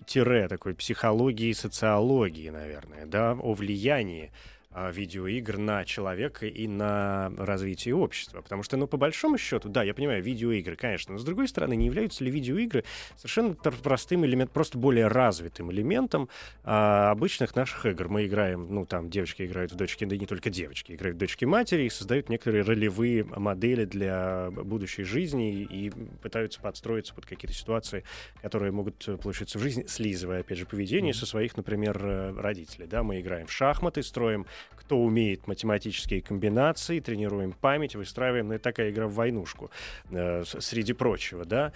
[0.07, 7.33] тире такой психологии и социологии, наверное, да, о влиянии а, видеоигр на человека и на
[7.37, 8.41] развитие общества.
[8.41, 11.77] Потому что, ну, по большому счету, да, я понимаю, видеоигры, конечно, но с другой стороны,
[11.77, 12.85] не являются ли видеоигры
[13.17, 16.29] совершенно простым элементом, просто более развитым элементом
[16.63, 18.09] а, обычных наших игр?
[18.09, 21.21] Мы играем, ну, там, девочки играют в дочки, да и не только девочки, играют в
[21.21, 25.91] дочки матери и создают некоторые ролевые модели для будущей жизни и
[26.23, 28.05] пытаются подстроиться под какие-то ситуации,
[28.43, 32.87] которые могут получиться в жизни, слизывая, опять же, поведение со своих, например, э, родителей.
[32.87, 38.65] Да, мы играем в шахматы, строим кто умеет математические комбинации, тренируем память, выстраиваем, ну, это
[38.65, 39.71] такая игра в войнушку,
[40.11, 41.73] э, среди прочего, да.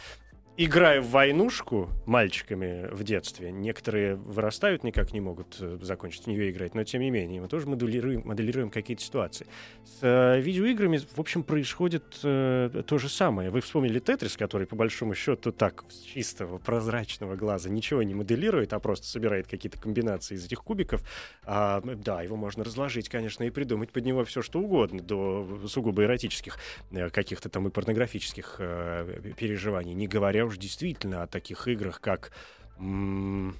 [0.62, 6.50] Играя в войнушку мальчиками в детстве, некоторые вырастают, никак не могут э, закончить в нее
[6.50, 9.46] играть, но тем не менее мы тоже моделируем, моделируем какие-то ситуации.
[9.86, 13.48] С э, видеоиграми, в общем, происходит э, то же самое.
[13.48, 18.74] Вы вспомнили Тетрис, который, по большому счету, так, с чистого, прозрачного глаза ничего не моделирует,
[18.74, 21.00] а просто собирает какие-то комбинации из этих кубиков.
[21.42, 26.02] А, да, его можно разложить, конечно, и придумать под него все, что угодно, до сугубо
[26.02, 26.58] эротических
[26.90, 32.32] э, каких-то там и порнографических э, переживаний, не говоря уж действительно о таких играх, как...
[32.78, 33.54] м,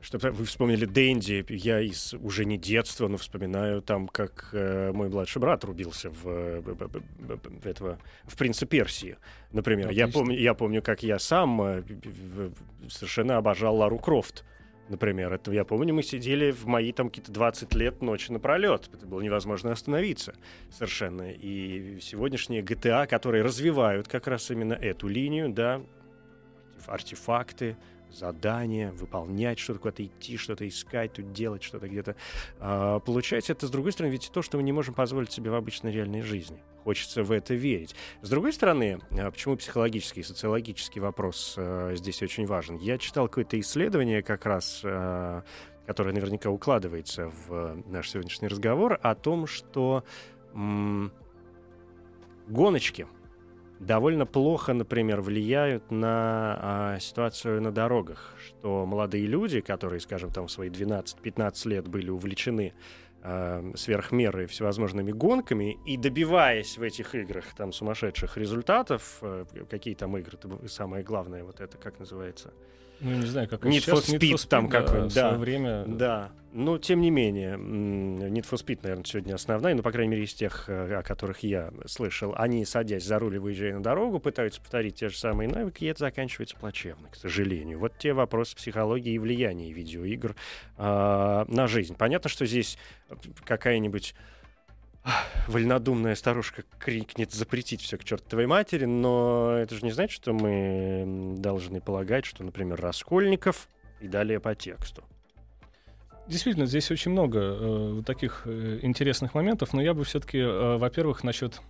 [0.00, 5.08] Что вы вспомнили Дэнди, я из уже не детства, но вспоминаю там, как э, мой
[5.08, 9.16] младший брат рубился в, б- б- этого, в «Принце Персии»,
[9.52, 9.90] например.
[9.90, 10.20] Я Отлично.
[10.20, 11.82] помню, я помню, как я сам э,
[12.88, 14.44] совершенно обожал Лару Крофт.
[14.88, 18.88] Например, это я помню, мы сидели в мои там какие-то 20 лет ночи напролет.
[18.92, 20.34] Это было невозможно остановиться
[20.70, 21.32] совершенно.
[21.32, 25.82] И сегодняшние GTA, которые развивают как раз именно эту линию, да,
[26.86, 27.76] артефакты,
[28.10, 32.16] задания, выполнять что-то, куда-то идти, что-то искать, тут делать что-то где-то.
[32.58, 35.54] А, получается, это, с другой стороны, ведь то, что мы не можем позволить себе в
[35.54, 36.62] обычной реальной жизни.
[36.84, 37.94] Хочется в это верить.
[38.22, 42.76] С другой стороны, а, почему психологический и социологический вопрос а, здесь очень важен?
[42.76, 45.42] Я читал какое-то исследование как раз а,
[45.86, 50.04] которое наверняка укладывается в наш сегодняшний разговор, о том, что
[50.52, 51.12] м,
[52.48, 53.06] гоночки
[53.80, 60.46] довольно плохо, например, влияют на а, ситуацию на дорогах, что молодые люди, которые, скажем, там
[60.46, 62.74] в свои 12-15 лет были увлечены
[63.22, 69.94] а, сверх меры всевозможными гонками и добиваясь в этих играх там сумасшедших результатов, э, какие
[69.94, 72.52] там игры, самое главное, вот это как называется?
[73.00, 74.08] Ну, не знаю, как Need for сейчас.
[74.08, 75.36] Need Speed for там да, какой-нибудь, да.
[75.36, 75.84] время.
[75.86, 80.24] Да, но тем не менее, Need for Speed, наверное, сегодня основная, ну, по крайней мере,
[80.24, 82.32] из тех, э, о которых я слышал.
[82.34, 85.88] Они, садясь за руль и выезжая на дорогу, пытаются повторить те же самые навыки, и
[85.88, 87.78] это заканчивается плачевно, к сожалению.
[87.78, 90.34] Вот те вопросы психологии и влияния видеоигр
[90.78, 91.94] а, на жизнь.
[91.94, 92.78] Понятно, что здесь
[93.44, 94.14] какая-нибудь
[95.46, 101.34] вольнодумная старушка крикнет запретить все к чертовой матери, но это же не значит, что мы
[101.38, 103.68] должны полагать, что, например, Раскольников
[104.00, 105.04] и далее по тексту.
[106.26, 111.22] Действительно, здесь очень много э, таких э, интересных моментов, но я бы все-таки, э, во-первых,
[111.22, 111.60] насчет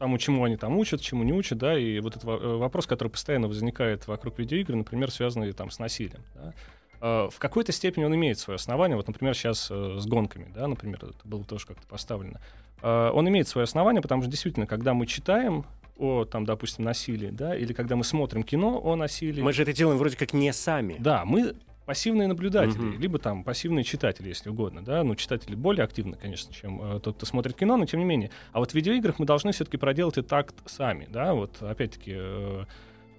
[0.00, 3.08] тому, чему они там учат, чему не учат, да, и вот этот э, вопрос, который
[3.08, 6.24] постоянно возникает вокруг видеоигр, например, связанный там с насилием.
[6.34, 6.54] да.
[7.00, 8.96] Э, В какой-то степени он имеет свое основание.
[8.96, 12.40] Вот, например, сейчас с гонками, да, например, это было тоже как-то поставлено.
[12.82, 15.64] Э, Он имеет свое основание, потому что действительно, когда мы читаем
[15.98, 19.72] о, там, допустим, насилии, да, или когда мы смотрим кино о насилии, Мы же это
[19.72, 20.96] делаем вроде как не сами.
[20.98, 23.00] да, мы пассивные наблюдатели, Мгм.
[23.00, 27.16] либо там пассивные читатели, если угодно, да, ну, читатели более активны, конечно, чем э, тот,
[27.16, 28.30] кто смотрит кино, но тем не менее.
[28.52, 32.64] А вот в видеоиграх мы должны все-таки проделать этот акт сами, да, вот, опять-таки, э,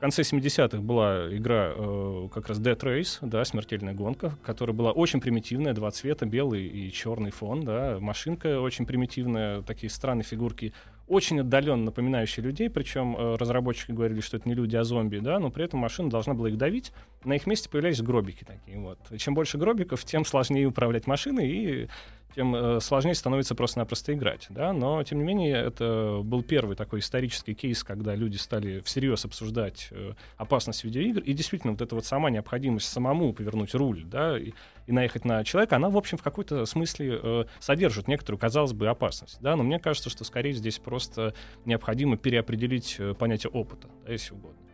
[0.01, 5.21] конце 70-х была игра э, как раз Dead Race, да, смертельная гонка, которая была очень
[5.21, 10.73] примитивная, два цвета, белый и черный фон, да, машинка очень примитивная, такие странные фигурки,
[11.07, 15.39] очень отдаленно напоминающие людей, причем э, разработчики говорили, что это не люди, а зомби, да,
[15.39, 16.91] но при этом машина должна была их давить,
[17.23, 18.97] на их месте появлялись гробики такие вот.
[19.17, 21.89] Чем больше гробиков, тем сложнее управлять машиной и
[22.36, 27.00] тем э, сложнее становится просто-напросто играть, да, но тем не менее это был первый такой
[27.00, 32.06] исторический кейс, когда люди стали всерьез обсуждать э, опасность видеоигр, и действительно вот эта вот
[32.06, 34.52] сама необходимость самому повернуть руль, да, и,
[34.88, 38.88] и наехать на человека, она, в общем, в какой-то смысле э, содержит некоторую, казалось бы,
[38.88, 41.34] опасность, да, но мне кажется, что скорее здесь просто
[41.65, 44.70] необходимо переопределить э, понятие опыта, да, если угодно.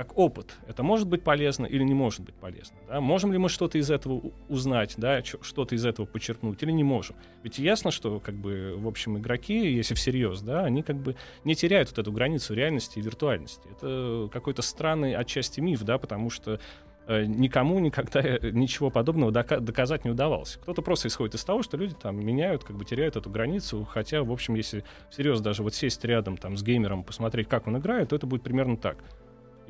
[0.00, 2.78] Как опыт, это может быть полезно или не может быть полезно.
[2.88, 3.02] Да?
[3.02, 7.16] Можем ли мы что-то из этого узнать, да, что-то из этого подчеркнуть или не можем?
[7.42, 11.54] Ведь ясно, что как бы в общем игроки, если всерьез, да, они как бы не
[11.54, 13.68] теряют вот эту границу реальности и виртуальности.
[13.72, 16.60] Это какой-то странный отчасти миф, да, потому что
[17.06, 20.58] э, никому никогда э, ничего подобного дока- доказать не удавалось.
[20.62, 24.22] Кто-то просто исходит из того, что люди там меняют, как бы теряют эту границу, хотя,
[24.22, 28.08] в общем, если всерьез даже вот сесть рядом там с геймером, посмотреть, как он играет,
[28.08, 29.04] то это будет примерно так.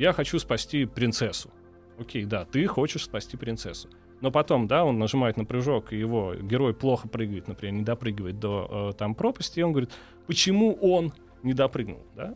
[0.00, 1.50] Я хочу спасти принцессу.
[1.98, 3.90] Окей, да, ты хочешь спасти принцессу.
[4.22, 8.38] Но потом, да, он нажимает на прыжок, и его герой плохо прыгает, например, не допрыгивает
[8.38, 9.90] до э, там пропасти, и он говорит,
[10.26, 12.34] почему он не допрыгнул, да?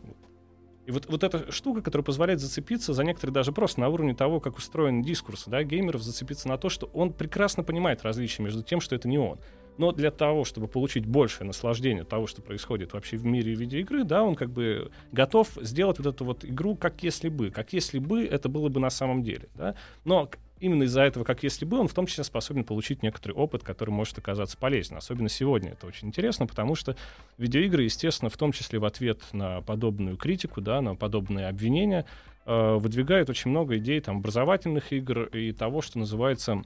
[0.85, 4.39] И вот, вот эта штука, которая позволяет зацепиться за некоторые даже просто на уровне того,
[4.39, 8.79] как устроен дискурс, да, геймеров зацепиться на то, что он прекрасно понимает различия между тем,
[8.79, 9.39] что это не он.
[9.77, 14.23] Но для того, чтобы получить большее наслаждение того, что происходит вообще в мире видеоигры, да,
[14.23, 17.51] он как бы готов сделать вот эту вот игру как если бы.
[17.51, 19.49] Как если бы это было бы на самом деле.
[19.55, 19.75] Да?
[20.05, 23.63] Но именно из-за этого, как если бы, он в том числе способен получить некоторый опыт,
[23.63, 24.97] который может оказаться полезен.
[24.97, 26.95] Особенно сегодня это очень интересно, потому что
[27.37, 32.05] видеоигры, естественно, в том числе в ответ на подобную критику, да, на подобные обвинения,
[32.45, 36.63] э, выдвигают очень много идей там, образовательных игр и того, что называется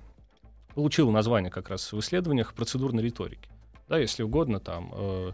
[0.75, 3.49] получил название как раз в исследованиях процедурной риторики.
[3.88, 5.32] Да, если угодно, там э,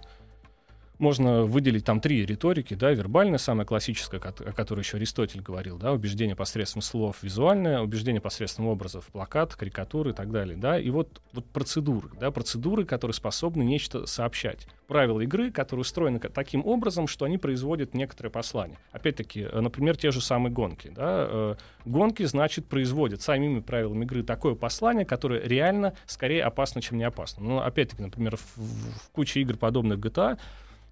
[0.97, 5.91] можно выделить там три риторики, да, вербальная, самая классическая, о которой еще Аристотель говорил, да,
[5.91, 11.21] убеждение посредством слов, визуальное, убеждение посредством образов, плакат, карикатуры и так далее, да, и вот,
[11.34, 14.67] вот процедуры, да, процедуры, которые способны нечто сообщать.
[14.88, 18.77] Правила игры, которые устроены таким образом, что они производят некоторое послание.
[18.91, 21.55] Опять-таки, э, например, те же самые гонки, да, э,
[21.86, 27.43] гонки, значит, производят самими правилами игры такое послание, которое реально скорее опасно, чем не опасно.
[27.43, 30.38] Ну, опять-таки, например, в, в куче игр, подобных GTA,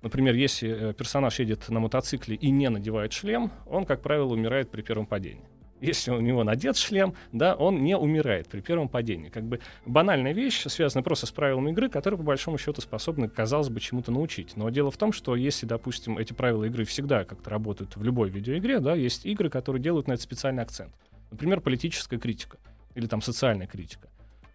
[0.03, 4.69] Например, если э, персонаж едет на мотоцикле и не надевает шлем, он, как правило, умирает
[4.69, 5.45] при первом падении.
[5.79, 9.29] Если у него надет шлем, да, он не умирает при первом падении.
[9.29, 13.69] Как бы банальная вещь, связанная просто с правилами игры, которые, по большому счету, способны, казалось
[13.69, 14.57] бы, чему-то научить.
[14.57, 18.29] Но дело в том, что если, допустим, эти правила игры всегда как-то работают в любой
[18.29, 20.93] видеоигре, да, есть игры, которые делают на это специальный акцент.
[21.31, 22.57] Например, политическая критика
[22.93, 24.09] или там социальная критика.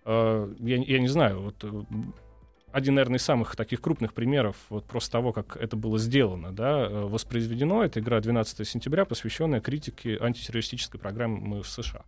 [0.04, 1.84] Э, я, я не знаю, вот э,
[2.72, 6.86] один, наверное, из самых таких крупных примеров вот просто того, как это было сделано, да,
[6.86, 7.82] э, воспроизведено.
[7.82, 12.04] Это игра 12 сентября, посвященная критике антитеррористической программы в США.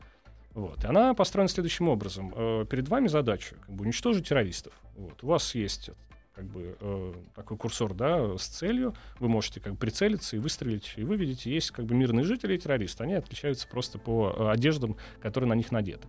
[0.53, 0.85] Вот.
[0.85, 2.33] И она построена следующим образом.
[2.35, 4.73] Э, перед вами задача как бы, уничтожить террористов.
[4.97, 5.23] Вот.
[5.23, 5.91] У вас есть
[6.35, 10.95] как бы э, такой курсор, да, с целью, вы можете как бы прицелиться и выстрелить,
[10.97, 14.51] и вы видите, есть как бы мирные жители и террористы, они отличаются просто по э,
[14.51, 16.09] одеждам, которые на них надеты.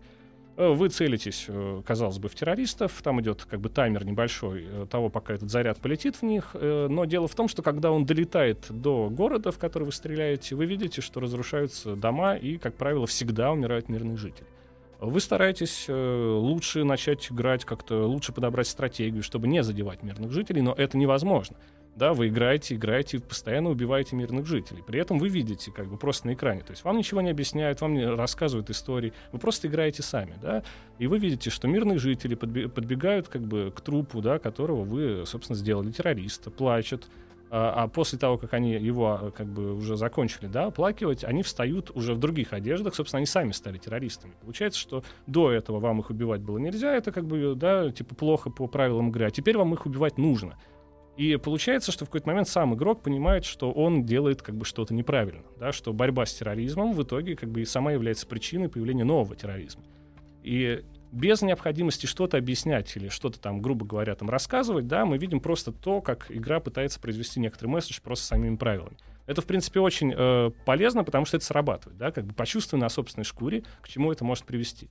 [0.57, 4.85] Э, вы целитесь, э, казалось бы, в террористов, там идет как бы таймер небольшой э,
[4.89, 8.65] того, пока этот заряд полетит в них, но дело в том, что когда он долетает
[8.69, 13.51] до города, в который вы стреляете, вы видите, что разрушаются дома и, как правило, всегда
[13.51, 14.47] умирают мирные жители.
[14.99, 20.73] Вы стараетесь лучше начать играть, как-то лучше подобрать стратегию, чтобы не задевать мирных жителей, но
[20.73, 21.57] это невозможно
[21.95, 24.81] да, вы играете, играете, постоянно убиваете мирных жителей.
[24.85, 26.61] При этом вы видите как бы просто на экране.
[26.61, 30.63] То есть вам ничего не объясняют, вам не рассказывают истории, вы просто играете сами, да,
[30.99, 35.57] и вы видите, что мирные жители подбегают как бы к трупу, да, которого вы, собственно,
[35.57, 37.09] сделали террориста, плачут,
[37.53, 41.43] а, а после того, как они его а, как бы уже закончили, да, оплакивать, они
[41.43, 44.33] встают уже в других одеждах, собственно, они сами стали террористами.
[44.41, 48.49] Получается, что до этого вам их убивать было нельзя, это как бы, да, типа плохо
[48.49, 50.57] по правилам игры, а теперь вам их убивать нужно.
[51.17, 54.93] И получается, что в какой-то момент сам игрок понимает, что он делает как бы что-то
[54.93, 59.03] неправильно, да, что борьба с терроризмом в итоге как бы и сама является причиной появления
[59.03, 59.83] нового терроризма.
[60.41, 65.41] И без необходимости что-то объяснять или что-то там, грубо говоря, там рассказывать, да, мы видим
[65.41, 68.97] просто то, как игра пытается произвести некоторый месседж просто самими правилами.
[69.27, 72.89] Это, в принципе, очень э, полезно, потому что это срабатывает, да, как бы почувствуй на
[72.89, 74.89] собственной шкуре, к чему это может привести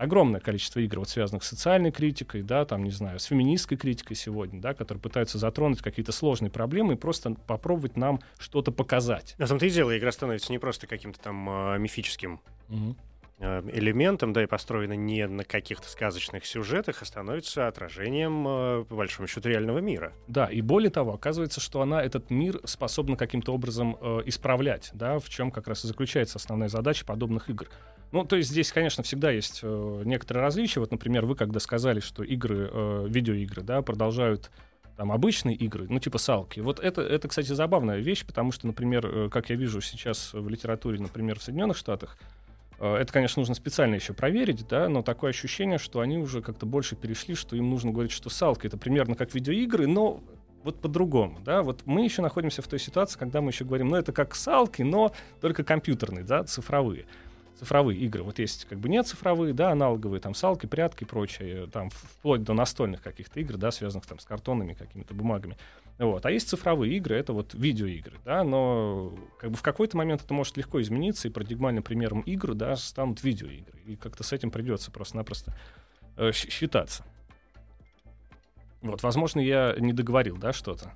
[0.00, 4.16] огромное количество игр, вот связанных с социальной критикой, да, там, не знаю, с феминистской критикой
[4.16, 9.34] сегодня, да, которые пытаются затронуть какие-то сложные проблемы и просто попробовать нам что-то показать.
[9.38, 12.96] На самом-то и дело, игра становится не просто каким-то там э, мифическим угу.
[13.38, 19.28] элементом, да, и построена не на каких-то сказочных сюжетах, а становится отражением, э, по большому
[19.28, 20.14] счету, реального мира.
[20.28, 25.18] Да, и более того, оказывается, что она этот мир способна каким-то образом э, исправлять, да,
[25.18, 27.68] в чем как раз и заключается основная задача подобных игр.
[28.12, 30.80] Ну, то есть здесь, конечно, всегда есть э, некоторые различия.
[30.80, 34.50] Вот, например, вы когда сказали, что игры, э, видеоигры, да, продолжают
[34.96, 36.60] там обычные игры, ну, типа салки.
[36.60, 40.48] Вот это, это, кстати, забавная вещь, потому что, например, э, как я вижу сейчас в
[40.48, 42.18] литературе, например, в Соединенных Штатах,
[42.80, 46.66] э, это, конечно, нужно специально еще проверить, да, но такое ощущение, что они уже как-то
[46.66, 50.20] больше перешли, что им нужно говорить, что салки это примерно как видеоигры, но
[50.64, 53.96] вот по-другому, да, вот мы еще находимся в той ситуации, когда мы еще говорим, ну,
[53.96, 57.06] это как салки, но только компьютерные, да, цифровые
[57.60, 58.22] цифровые игры.
[58.22, 62.42] Вот есть как бы не цифровые, да, аналоговые, там, салки, прятки и прочее, там, вплоть
[62.42, 65.58] до настольных каких-то игр, да, связанных там с картонными какими-то бумагами.
[65.98, 66.24] Вот.
[66.24, 70.32] А есть цифровые игры, это вот видеоигры, да, но как бы в какой-то момент это
[70.32, 73.78] может легко измениться, и парадигмальным примером игр, да, станут видеоигры.
[73.84, 75.54] И как-то с этим придется просто-напросто
[76.16, 77.04] э, считаться.
[78.80, 80.94] Вот, возможно, я не договорил, да, что-то.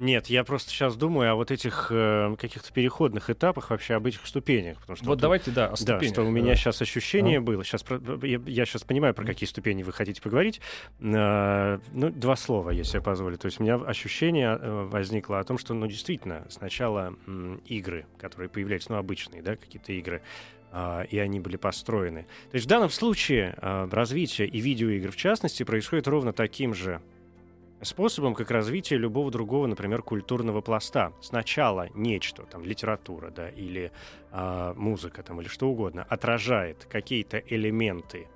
[0.00, 4.26] Нет, я просто сейчас думаю о вот этих э, каких-то переходных этапах, вообще об этих
[4.26, 4.78] ступенях.
[4.80, 6.12] Потому что Вот давайте, да, о Да, ступенях.
[6.12, 7.64] что у меня Э, сейчас ощущение было.
[7.64, 7.84] Сейчас
[8.22, 10.60] я, сейчас понимаю, про какие ступени вы хотите поговорить.
[11.00, 13.38] Э, ну, два слова, если я позволю.
[13.38, 18.06] То есть у меня ощущение э, возникло о том, что, ну, действительно, сначала м, игры,
[18.18, 20.22] которые появлялись, ну, обычные, да, какие-то игры,
[20.72, 22.22] а, и они были построены.
[22.50, 27.00] То есть в данном случае а, развитие и видеоигр, в частности, происходит ровно таким же
[27.84, 31.12] способом, как развитие любого другого, например, культурного пласта.
[31.20, 33.92] Сначала нечто, там, литература, да, или
[34.30, 38.28] а, музыка, там, или что угодно, отражает какие-то элементы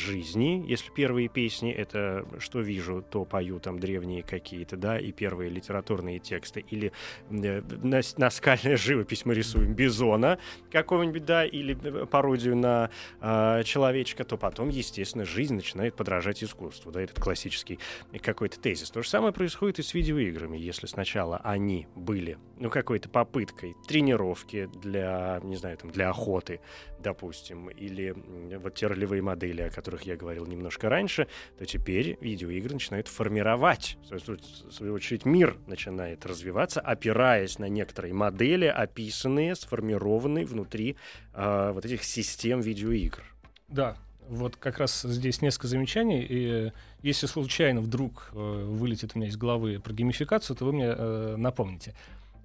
[0.00, 5.50] жизни, если первые песни— это «что вижу, то пою», там, древние какие-то, да, и первые
[5.50, 6.92] литературные тексты, или
[7.30, 10.38] э, нас- наскальная живопись мы рисуем бизона
[10.70, 12.90] какого-нибудь, да, или э, пародию на
[13.20, 17.78] а, человечка, то потом, естественно, жизнь начинает подражать искусству, да, этот классический
[18.22, 18.90] какой-то тезис.
[18.90, 20.56] То же самое происходит и с видеоиграми.
[20.56, 26.60] Если сначала они были, ну, какой-то попыткой тренировки для, не знаю, там, для охоты,
[27.00, 28.14] допустим, или
[28.58, 31.26] вот те ролевые модели, о которых я говорил немножко раньше,
[31.58, 38.66] то теперь видеоигры начинают формировать, в свою- очередь мир начинает развиваться, опираясь на некоторые модели,
[38.66, 40.96] описанные, сформированные внутри
[41.32, 43.22] а, вот этих систем видеоигр.
[43.68, 43.96] Да,
[44.28, 46.22] вот как раз здесь несколько замечаний.
[46.22, 46.70] И э,
[47.02, 51.34] если случайно вдруг э, вылетит у меня из головы про геймификацию, то вы мне э,
[51.36, 51.94] напомните.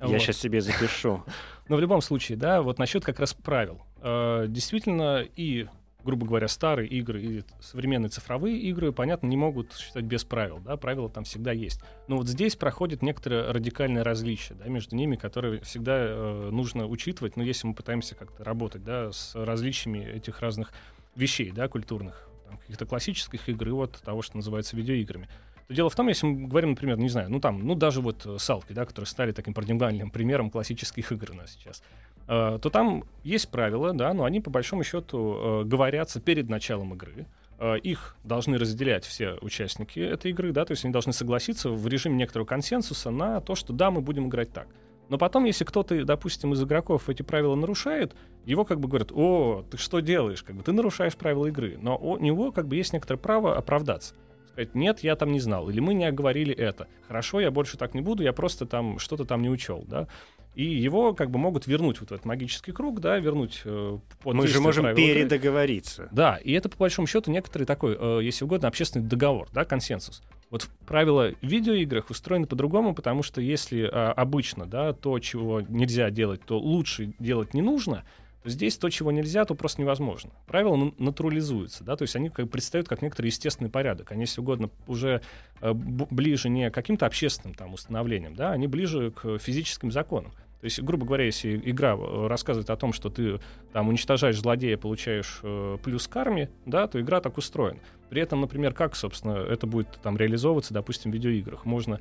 [0.01, 0.19] Я Вот.
[0.19, 1.23] сейчас себе запишу.
[1.69, 3.81] Но в любом случае, да, вот насчет как раз правил.
[4.01, 5.67] Э, действительно, и,
[6.05, 10.77] грубо говоря, старые игры и современные цифровые игры, понятно, не могут существовать без правил, да,
[10.77, 11.81] правила там всегда есть.
[12.07, 17.35] Но вот здесь проходит некоторое радикальное различие, да, между ними, которые всегда э, нужно учитывать,
[17.35, 20.71] но если мы пытаемся как-то работать, да, с различиями этих разных
[21.15, 25.27] вещей, да, культурных, там, каких-то классических игр и вот того, что называется видеоиграми.
[25.67, 28.27] То дело в том, если мы говорим, например, не знаю, ну там, ну даже вот
[28.37, 31.81] салки, да, которые стали таким парадигмальным примером классических игр у нас сейчас,
[32.27, 37.27] то там есть правила, да, но они по большому счету э, говорятся перед началом игры.
[37.59, 41.87] Э, их должны разделять все участники этой игры, да, то есть они должны согласиться в
[41.87, 44.67] режиме некоторого консенсуса на то, что да, мы будем играть так.
[45.09, 49.63] Но потом, если кто-то, допустим, из игроков эти правила нарушает, его как бы говорят, о,
[49.69, 51.77] ты что делаешь, как бы ты нарушаешь правила игры.
[51.79, 54.15] Но у него как бы есть некоторое право оправдаться.
[54.51, 56.87] Сказать, нет, я там не знал, или мы не оговорили это.
[57.07, 60.07] Хорошо, я больше так не буду, я просто там что-то там не учел, да.
[60.55, 64.35] И его как бы могут вернуть вот в этот магический круг, да, вернуть э, под
[64.35, 66.07] Мы же можем правил передоговориться.
[66.11, 70.23] Да, и это, по большому счету, некоторый такой, э, если угодно, общественный договор, да, консенсус.
[70.49, 76.09] Вот правила в видеоиграх устроены по-другому, потому что если э, обычно, да, то, чего нельзя
[76.09, 78.05] делать, то лучше делать не нужно,
[78.41, 80.31] то здесь то, чего нельзя, то просто невозможно.
[80.45, 84.13] Правила на- натурализуются, да, то есть они как бы предстают как некоторый естественный порядок.
[84.13, 85.21] Они, если угодно, уже
[85.59, 90.31] э, ближе не к каким-то общественным там установлениям, да, они ближе к физическим законам.
[90.65, 93.39] То есть, грубо говоря, если игра э, рассказывает о том, что ты
[93.71, 97.77] там уничтожаешь злодея, получаешь э, плюс к да, то игра так устроена.
[98.09, 101.65] При этом, например, как, собственно, это будет там реализовываться, допустим, в видеоиграх.
[101.65, 101.99] Можно,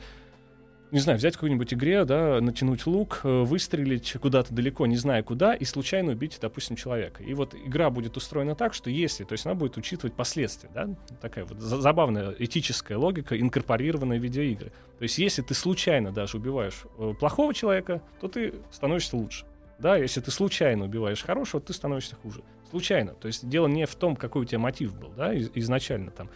[0.90, 5.22] не знаю, взять в какой-нибудь игре, да, натянуть лук, э, выстрелить куда-то далеко, не зная
[5.22, 7.22] куда, и случайно убить, допустим, человека.
[7.22, 10.88] И вот игра будет устроена так, что если, то есть она будет учитывать последствия, да,
[11.20, 14.70] такая вот за- забавная этическая логика, инкорпорированная в видеоигры.
[14.98, 19.46] То есть если ты случайно даже убиваешь э, плохого человека, то ты становишься лучше.
[19.80, 22.42] Да, если ты случайно убиваешь хорошего, ты становишься хуже.
[22.70, 23.14] Случайно.
[23.14, 26.30] То есть дело не в том, какой у тебя мотив был, да, из- изначально там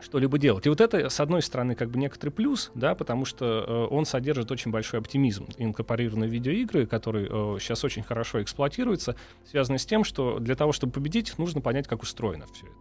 [0.00, 0.66] что-либо делать.
[0.66, 4.04] И вот это, с одной стороны, как бы некоторый плюс, да, потому что э, он
[4.04, 5.48] содержит очень большой оптимизм.
[5.58, 10.92] Инкорпорированные видеоигры, которые э, сейчас очень хорошо эксплуатируются, связаны с тем, что для того, чтобы
[10.92, 12.74] победить, нужно понять, как устроено все это.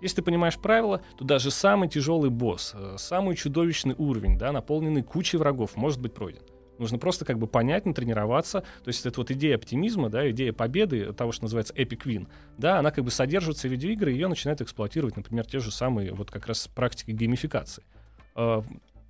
[0.00, 5.02] Если ты понимаешь правила, то даже самый тяжелый босс, э, самый чудовищный уровень, да, наполненный
[5.02, 6.42] кучей врагов, может быть пройден.
[6.78, 8.60] Нужно просто как бы понять, натренироваться.
[8.60, 12.78] То есть это вот идея оптимизма, да, идея победы, того, что называется Epic Win, да,
[12.78, 16.30] она как бы содержится в видеоигры, и ее начинают эксплуатировать, например, те же самые вот
[16.30, 17.84] как раз практики геймификации.
[18.34, 18.62] Э,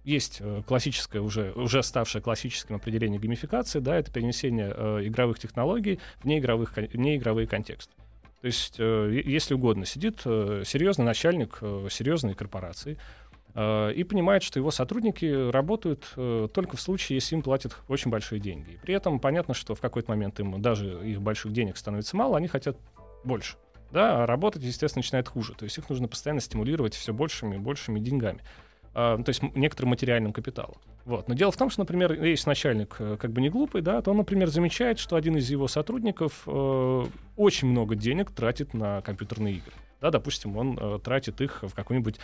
[0.05, 6.01] Есть э, классическое, уже, уже ставшее классическим определение геймификации, да, это перенесение э, игровых технологий
[6.23, 7.93] в неигровых, неигровые контексты.
[8.41, 12.99] То есть, если угодно, сидит серьезный начальник серьезной корпорации,
[13.55, 18.41] и понимает, что его сотрудники работают э, только в случае, если им платят очень большие
[18.41, 18.73] деньги.
[18.73, 22.39] И при этом понятно, что в какой-то момент им даже их больших денег становится мало,
[22.39, 22.79] они хотят
[23.25, 23.57] больше.
[23.91, 25.55] Да, а работать, естественно, начинает хуже.
[25.55, 28.41] То есть их нужно постоянно стимулировать все большими и большими деньгами.
[28.95, 30.77] Ну, то есть некоторым материальным капиталом.
[31.05, 31.29] Вот.
[31.29, 34.13] Но дело в том, что, например, если начальник э, как бы не глупый, да, то
[34.13, 37.05] он, например, замечает, что один из его сотрудников э,
[37.37, 39.73] очень много денег тратит на компьютерные игры.
[40.01, 42.19] Да, допустим, он э, тратит их в какой-нибудь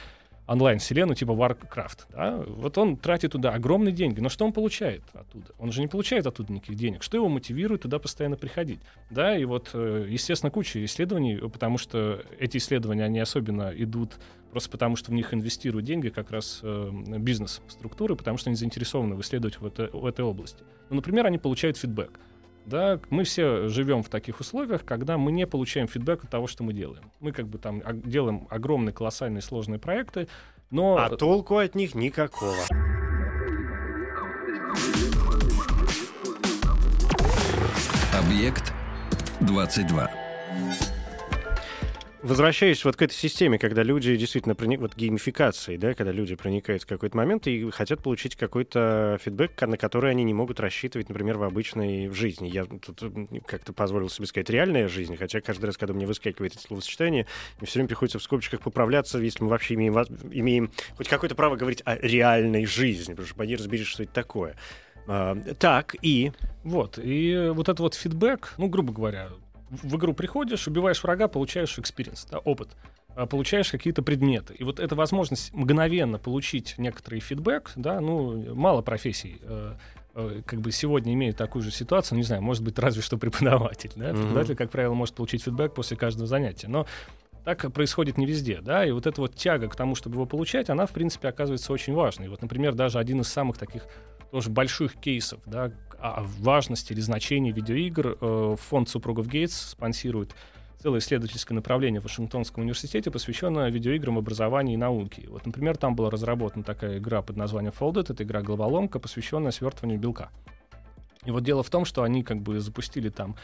[0.49, 1.99] онлайн-вселенную типа Warcraft.
[2.11, 2.37] Да?
[2.47, 4.21] Вот он тратит туда огромные деньги.
[4.21, 5.47] Но что он получает оттуда?
[5.59, 7.03] Он же не получает оттуда никаких денег.
[7.03, 8.81] Что его мотивирует туда постоянно приходить?
[9.11, 14.19] Да, и вот, э, естественно, куча исследований, потому что эти исследования, они особенно идут
[14.51, 19.21] просто потому, что в них инвестируют деньги как раз э, бизнес-структуры, потому что они заинтересованы
[19.21, 20.65] исследовать в, это, в этой области.
[20.89, 22.19] Ну, например, они получают фидбэк.
[22.69, 26.65] Да, мы все живем в таких условиях, когда мы не получаем фидбэк от того, что
[26.65, 27.11] мы делаем.
[27.19, 30.29] Мы как бы там делаем огромные, колоссальные, сложные проекты,
[30.71, 30.99] но...
[30.99, 32.55] А толку от них никакого.
[38.13, 38.75] Объект
[39.41, 40.11] 22.
[42.21, 44.81] Возвращаясь вот к этой системе, когда люди действительно проник...
[44.81, 49.77] вот геймификации, да, когда люди проникают в какой-то момент и хотят получить какой-то фидбэк, на
[49.77, 52.49] который они не могут рассчитывать, например, в обычной жизни.
[52.49, 53.03] Я тут
[53.47, 57.27] как-то позволил себе сказать реальная жизнь, хотя каждый раз, когда мне выскакивает это словосочетание,
[57.59, 59.95] мне все время приходится в скобочках поправляться, если мы вообще имеем,
[60.33, 64.57] имеем хоть какое-то право говорить о реальной жизни, потому что поди разберешь, что это такое.
[65.07, 66.33] А, так, и...
[66.65, 69.29] Вот, и вот этот вот фидбэк, ну, грубо говоря,
[69.71, 72.71] в игру приходишь, убиваешь врага, получаешь experience, да, опыт
[73.15, 74.55] а, получаешь какие-то предметы.
[74.55, 79.75] И вот эта возможность мгновенно получить некоторый фидбэк, да, ну, мало профессий э,
[80.15, 83.91] э, как бы сегодня имеют такую же ситуацию, не знаю, может быть, разве что преподаватель,
[83.97, 86.87] да, преподаватель, как правило, может получить фидбэк после каждого занятия, но
[87.45, 90.71] так происходит не везде, да, и вот эта вот тяга к тому, чтобы его получать,
[90.71, 92.29] она, в принципе, оказывается очень важной.
[92.29, 93.87] Вот, например, даже один из самых таких
[94.31, 100.35] тоже больших кейсов, да, о важности или значении видеоигр э, фонд супругов Гейтс спонсирует
[100.81, 105.27] целое исследовательское направление в Вашингтонском университете, посвященное видеоиграм, образованию и науке.
[105.29, 109.99] Вот, например, там была разработана такая игра под названием Folded, это игра головоломка, посвященная свертыванию
[109.99, 110.31] белка.
[111.25, 113.35] И вот дело в том, что они как бы запустили там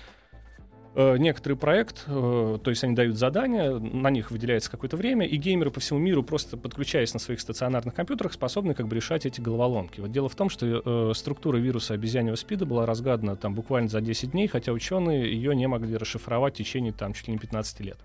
[0.94, 5.36] э, некоторый проект, э, то есть они дают задания, на них выделяется какое-то время, и
[5.36, 9.40] геймеры по всему миру, просто подключаясь на своих стационарных компьютерах, способны как бы решать эти
[9.40, 10.00] головоломки.
[10.00, 14.00] Вот дело в том, что э, структура вируса обезьяньего спида была разгадана там буквально за
[14.00, 17.80] 10 дней, хотя ученые ее не могли расшифровать в течение там чуть ли не 15
[17.80, 17.98] лет.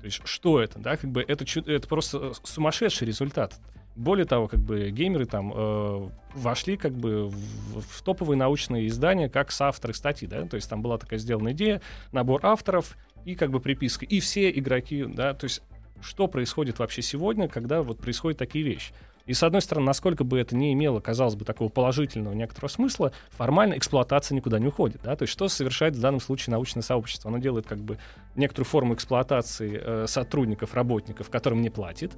[0.00, 3.54] То есть что это, да, как бы это, это просто э, сумасшедший результат.
[3.96, 9.28] Более того, как бы геймеры там э, вошли как бы в, в топовые научные издания
[9.28, 11.80] как соавторы статьи, да, то есть там была такая сделана идея,
[12.10, 15.62] набор авторов и как бы приписка, и все игроки, да, то есть
[16.02, 18.92] что происходит вообще сегодня, когда вот происходят такие вещи.
[19.26, 23.12] И с одной стороны, насколько бы это не имело, казалось бы, такого положительного некоторого смысла,
[23.30, 25.00] формально эксплуатация никуда не уходит.
[25.02, 25.16] Да?
[25.16, 27.30] То есть что совершает в данном случае научное сообщество?
[27.30, 27.98] Оно делает как бы
[28.36, 32.12] некоторую форму эксплуатации э, сотрудников, работников, которым не платит,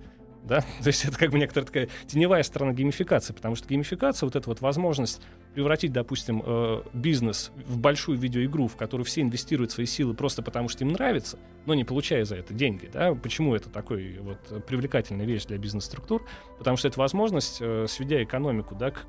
[0.46, 4.36] да, то есть это как бы некоторая такая теневая сторона геймификации, потому что геймификация, вот
[4.36, 5.20] эта вот возможность
[5.54, 10.68] превратить, допустим, э, бизнес в большую видеоигру, в которую все инвестируют свои силы просто потому,
[10.68, 15.26] что им нравится, но не получая за это деньги, да, почему это такой вот привлекательная
[15.26, 16.26] вещь для бизнес-структур?
[16.58, 19.06] Потому что это возможность, э, сведя экономику, да, к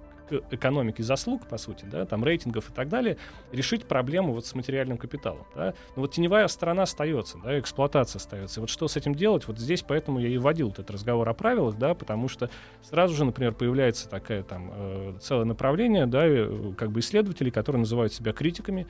[0.51, 3.17] экономики заслуг, по сути, да, там рейтингов и так далее,
[3.51, 5.45] решить проблему вот с материальным капиталом.
[5.55, 5.73] Да.
[5.95, 8.59] Но вот теневая сторона остается, да, эксплуатация остается.
[8.59, 9.47] И вот что с этим делать?
[9.47, 12.49] Вот здесь поэтому я и вводил этот разговор о правилах, да, потому что
[12.82, 17.82] сразу же, например, появляется такое там э, целое направление, да, э, как бы исследователей, которые
[17.82, 18.88] называют себя критиками,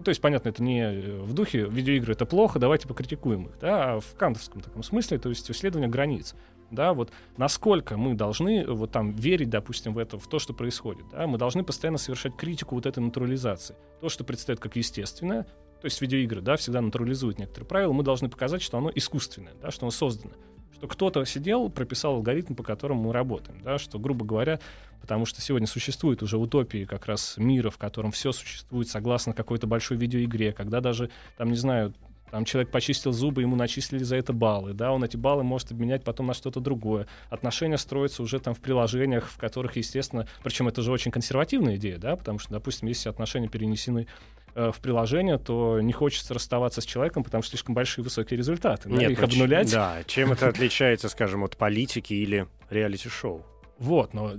[0.00, 3.58] ну, то есть, понятно, это не э, в духе видеоигры это плохо, давайте покритикуем их,
[3.60, 6.34] да, а в кантовском таком смысле, то есть исследование границ
[6.70, 11.04] да, вот насколько мы должны вот там верить, допустим, в это, в то, что происходит,
[11.10, 13.76] да, мы должны постоянно совершать критику вот этой натурализации.
[14.00, 18.28] То, что предстоит как естественное, то есть видеоигры, да, всегда натурализуют некоторые правила, мы должны
[18.28, 20.34] показать, что оно искусственное, да, что оно создано.
[20.74, 24.60] Что кто-то сидел, прописал алгоритм, по которому мы работаем, да, что, грубо говоря,
[25.00, 29.66] потому что сегодня существует уже утопии как раз мира, в котором все существует согласно какой-то
[29.66, 31.94] большой видеоигре, когда даже, там, не знаю,
[32.30, 36.04] там человек почистил зубы, ему начислили за это баллы, да, он эти баллы может обменять
[36.04, 37.06] потом на что-то другое.
[37.28, 41.98] Отношения строятся уже там в приложениях, в которых, естественно, причем это же очень консервативная идея,
[41.98, 44.06] да, потому что, допустим, если отношения перенесены
[44.54, 48.88] э, в приложение, то не хочется расставаться с человеком, потому что слишком большие высокие результаты.
[48.88, 49.72] Нет, да, их обнулять.
[49.72, 53.44] Да, чем это отличается, скажем, от политики или реалити-шоу?
[53.80, 54.34] Вот, но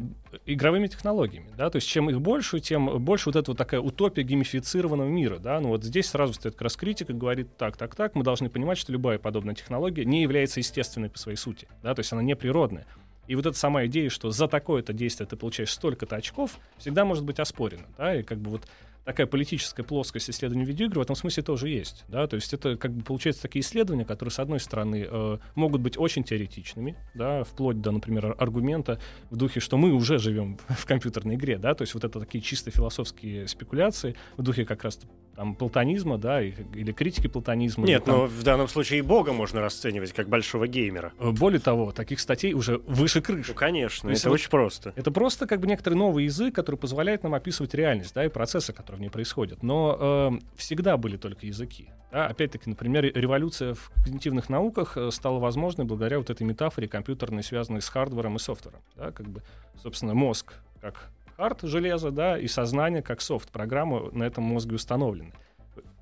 [0.46, 4.22] игровыми технологиями, да, то есть чем их больше, тем больше вот эта вот такая утопия
[4.22, 8.14] геймифицированного мира, да, ну вот здесь сразу стоит как раз критика, говорит так, так, так,
[8.14, 12.02] мы должны понимать, что любая подобная технология не является естественной по своей сути, да, то
[12.02, 12.86] есть она не природная.
[13.26, 17.24] И вот эта сама идея, что за такое-то действие ты получаешь столько-то очков, всегда может
[17.24, 18.68] быть оспорена, да, и как бы вот
[19.06, 22.06] такая политическая плоскость исследования видеоигр в этом смысле тоже есть.
[22.08, 22.28] Да?
[22.28, 25.98] То есть это как бы получается такие исследования, которые, с одной стороны, э, могут быть
[25.98, 29.00] очень теоретичными, да, вплоть до, например, аргумента
[29.30, 32.42] в духе, что мы уже живем в компьютерной игре, да, то есть вот это такие
[32.42, 35.00] чисто философские спекуляции в духе как раз
[35.42, 37.88] там, платонизма, да, или критики платонизма.
[37.88, 38.16] Нет, там...
[38.16, 41.14] но в данном случае и Бога можно расценивать как большого геймера.
[41.18, 43.50] Э, более того, таких статей уже выше крыши.
[43.50, 44.94] Ну, конечно, это вот очень просто.
[44.96, 48.72] Это просто как бы некоторый новый язык, который позволяет нам описывать реальность, да, и процессы,
[48.72, 49.64] которые в ней происходят.
[49.64, 51.90] Но э, всегда были только языки.
[52.12, 52.28] Да?
[52.28, 57.82] Опять-таки, например, революция в когнитивных науках э, стала возможной благодаря вот этой метафоре компьютерной, связанной
[57.82, 58.82] с хардвером и софтвером.
[58.96, 59.10] Да?
[59.10, 59.42] Как бы,
[59.82, 61.10] собственно, мозг как
[61.42, 65.34] хард железо, да, и сознание как софт, программа на этом мозге установлены.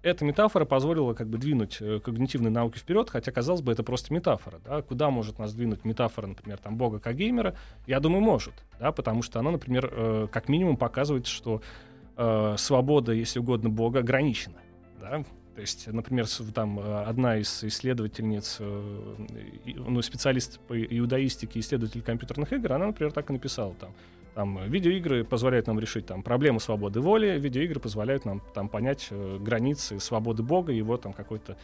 [0.02, 4.14] Эта метафора позволила как бы двинуть э, когнитивные науки вперед, хотя, казалось бы, это просто
[4.14, 4.60] метафора.
[4.66, 4.82] Да?
[4.82, 7.56] Куда может нас двинуть метафора, например, там, Бога как геймера?
[7.88, 8.92] Я думаю, может, да?
[8.92, 11.62] потому что она, например, э, как минимум показывает, что
[12.18, 14.58] э, свобода, если угодно, Бога ограничена.
[15.00, 15.24] Да?
[15.56, 19.16] То есть, например, там э, одна из исследовательниц, э,
[19.66, 23.94] ну, специалист по иудаистике, исследователь компьютерных игр, она, например, так и написала там.
[24.40, 29.38] Там видеоигры позволяют нам решить там проблему свободы воли, видеоигры позволяют нам там понять э,
[29.38, 31.58] границы свободы Бога, его там какой-то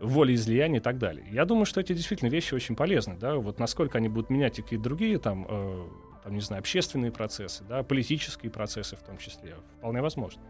[0.00, 1.24] волеизлияния и так далее.
[1.30, 4.62] Я думаю, что эти действительно вещи очень полезны, да, вот насколько они будут менять и
[4.62, 5.82] какие-то другие там, э,
[6.24, 10.42] там, не знаю, общественные процессы, да, политические процессы в том числе, вполне возможно.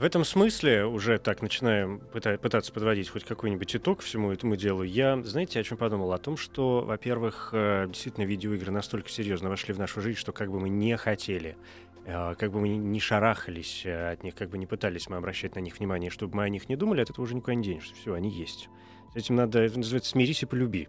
[0.00, 5.22] В этом смысле, уже так начинаем пытаться подводить хоть какой-нибудь итог всему этому делу, я,
[5.24, 6.14] знаете, о чем подумал?
[6.14, 10.50] О том, что, во-первых, э, действительно видеоигры настолько серьезно вошли в нашу жизнь, что как
[10.50, 11.58] бы мы не хотели,
[12.06, 15.60] э, как бы мы не шарахались от них, как бы не пытались мы обращать на
[15.60, 17.94] них внимание, чтобы мы о них не думали, от этого уже никуда не денешься.
[17.94, 18.70] Все, они есть.
[19.14, 20.88] С этим надо, это называется, смирись и полюби.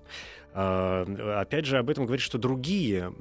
[0.54, 1.06] А,
[1.40, 3.12] опять же, об этом говорит, что другие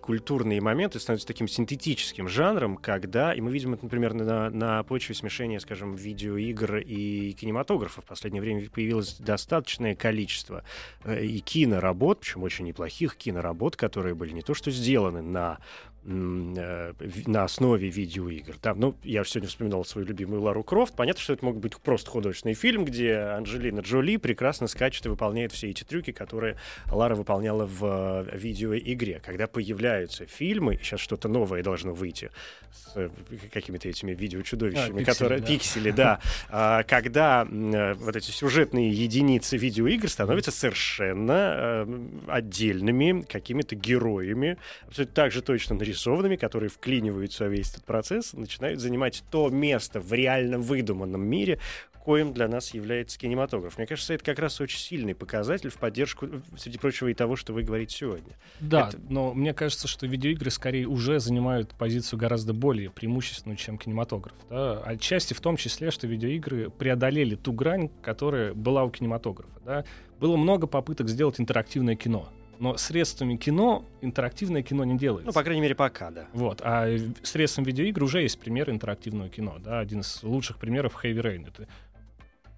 [0.00, 5.16] культурные моменты становятся таким синтетическим жанром, когда, и мы видим это, например, на, на почве
[5.16, 8.02] смешения, скажем, видеоигр и кинематографа.
[8.02, 10.62] В последнее время появилось достаточное количество
[11.02, 15.58] э, и киноработ, причем очень неплохих киноработ, которые были не то что сделаны на
[16.04, 18.58] на основе видеоигр.
[18.58, 20.94] Там, ну, я сегодня вспоминал свою любимую Лару Крофт.
[20.94, 25.52] Понятно, что это мог быть просто художественный фильм, где Анджелина Джоли прекрасно скачет и выполняет
[25.52, 26.56] все эти трюки, которые
[26.90, 29.20] Лара выполняла в э, видеоигре.
[29.24, 32.30] Когда появляются фильмы, сейчас что-то новое должно выйти
[32.70, 33.08] с э,
[33.50, 35.46] какими-то этими видеочудовищами, а, которые да.
[35.46, 36.20] пиксели, да.
[36.50, 41.86] А, когда вот эти сюжетные единицы видеоигр становятся совершенно
[42.26, 48.32] отдельными какими-то героями, абсолютно так же точно нарисованными нарисованными, которые вклиниваются в весь этот процесс,
[48.32, 51.60] начинают занимать то место в реально выдуманном мире,
[52.04, 53.78] коим для нас является кинематограф.
[53.78, 56.28] Мне кажется, это как раз очень сильный показатель в поддержку,
[56.58, 58.36] среди прочего, и того, что вы говорите сегодня.
[58.60, 58.98] Да, это...
[59.08, 64.34] но мне кажется, что видеоигры скорее уже занимают позицию гораздо более преимущественную, чем кинематограф.
[64.50, 64.80] Да?
[64.80, 69.60] Отчасти в том числе, что видеоигры преодолели ту грань, которая была у кинематографа.
[69.64, 69.84] Да?
[70.20, 72.28] Было много попыток сделать интерактивное кино.
[72.58, 75.26] Но средствами кино интерактивное кино не делается.
[75.26, 76.26] Ну, по крайней мере, пока, да.
[76.32, 76.60] Вот.
[76.62, 76.88] А
[77.22, 79.56] средством видеоигр уже есть пример интерактивного кино.
[79.58, 79.80] Да?
[79.80, 81.48] Один из лучших примеров Heavy Rain.
[81.48, 81.68] Это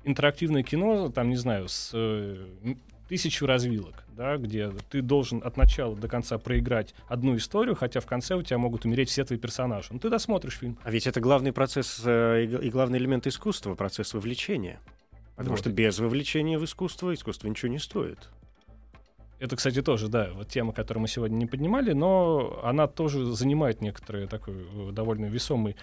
[0.05, 2.47] интерактивное кино, там, не знаю, с э,
[3.09, 8.07] тысячу развилок, да, где ты должен от начала до конца проиграть одну историю, хотя в
[8.07, 9.89] конце у тебя могут умереть все твои персонажи.
[9.91, 10.79] Ну, ты досмотришь фильм.
[10.83, 14.81] А ведь это главный процесс э, и главный элемент искусства, процесс вовлечения.
[15.37, 15.61] Потому вот.
[15.61, 18.31] что без вовлечения в искусство искусство ничего не стоит.
[19.39, 23.83] Это, кстати, тоже, да, вот тема, которую мы сегодня не поднимали, но она тоже занимает
[23.83, 25.77] некоторое такое э, довольно весомый,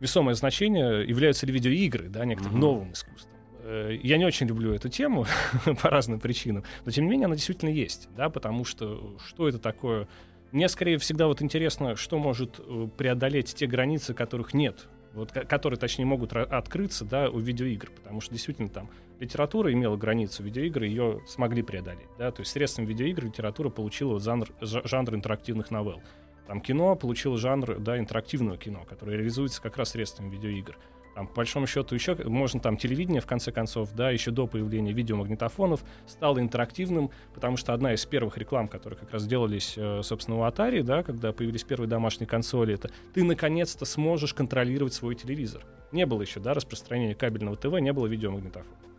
[0.00, 1.06] весомое значение.
[1.06, 2.60] Являются ли видеоигры, да, некоторым mm-hmm.
[2.60, 3.32] новым искусством?
[3.60, 5.26] Э, я не очень люблю эту тему
[5.82, 9.58] по разным причинам, но тем не менее она действительно есть, да, потому что что это
[9.58, 10.08] такое?
[10.50, 15.78] Мне скорее всегда вот интересно, что может э, преодолеть те границы, которых нет вот, которые,
[15.78, 18.90] точнее, могут открыться да, у видеоигр, потому что действительно там
[19.22, 22.08] литература имела границу, видеоигры ее смогли преодолеть.
[22.18, 22.30] Да?
[22.30, 26.02] То есть средством видеоигр литература получила жанр, жанр интерактивных новелл.
[26.46, 30.76] Там кино получило жанр да, интерактивного кино, которое реализуется как раз средством видеоигр.
[31.14, 34.92] Там, по большому счету, еще можно там телевидение, в конце концов, да, еще до появления
[34.92, 40.38] видеомагнитофонов стало интерактивным, потому что одна из первых реклам, которые как раз делались, э, собственно,
[40.38, 45.66] у Atari, да, когда появились первые домашние консоли, это ты наконец-то сможешь контролировать свой телевизор.
[45.92, 48.91] Не было еще, да, распространения кабельного ТВ, не было видеомагнитофона.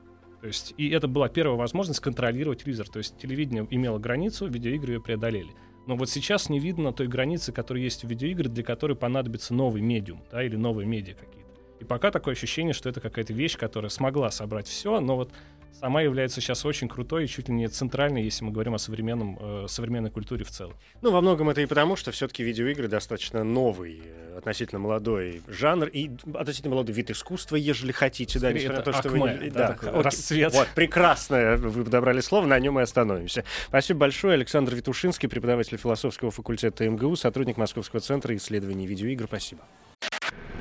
[0.43, 2.89] То есть, и это была первая возможность контролировать телевизор.
[2.89, 5.51] То есть телевидение имело границу, видеоигры ее преодолели.
[5.87, 9.81] Но вот сейчас не видно той границы, которая есть в видеоиграх, для которой понадобится новый
[9.81, 11.49] медиум, да, или новые медиа какие-то.
[11.79, 15.31] И пока такое ощущение, что это какая-то вещь, которая смогла собрать все, но вот
[15.79, 19.37] сама является сейчас очень крутой и чуть ли не центральной, если мы говорим о современном,
[19.39, 20.75] э, современной культуре в целом.
[21.01, 25.87] Ну, во многом это и потому, что все-таки видеоигры достаточно новый, э, относительно молодой жанр
[25.87, 28.39] и относительно молодой вид искусства, ежели хотите.
[28.39, 29.51] да, несмотря на то, что акме, вы...
[29.51, 30.53] Да, да, расцвет.
[30.53, 33.43] Вот, прекрасное вы подобрали слово, на нем и остановимся.
[33.67, 34.35] Спасибо большое.
[34.35, 39.25] Александр Витушинский, преподаватель философского факультета МГУ, сотрудник Московского центра исследований видеоигр.
[39.25, 39.63] Спасибо.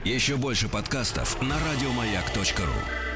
[0.05, 3.12] Еще больше подкастов на радиомаяк.ру.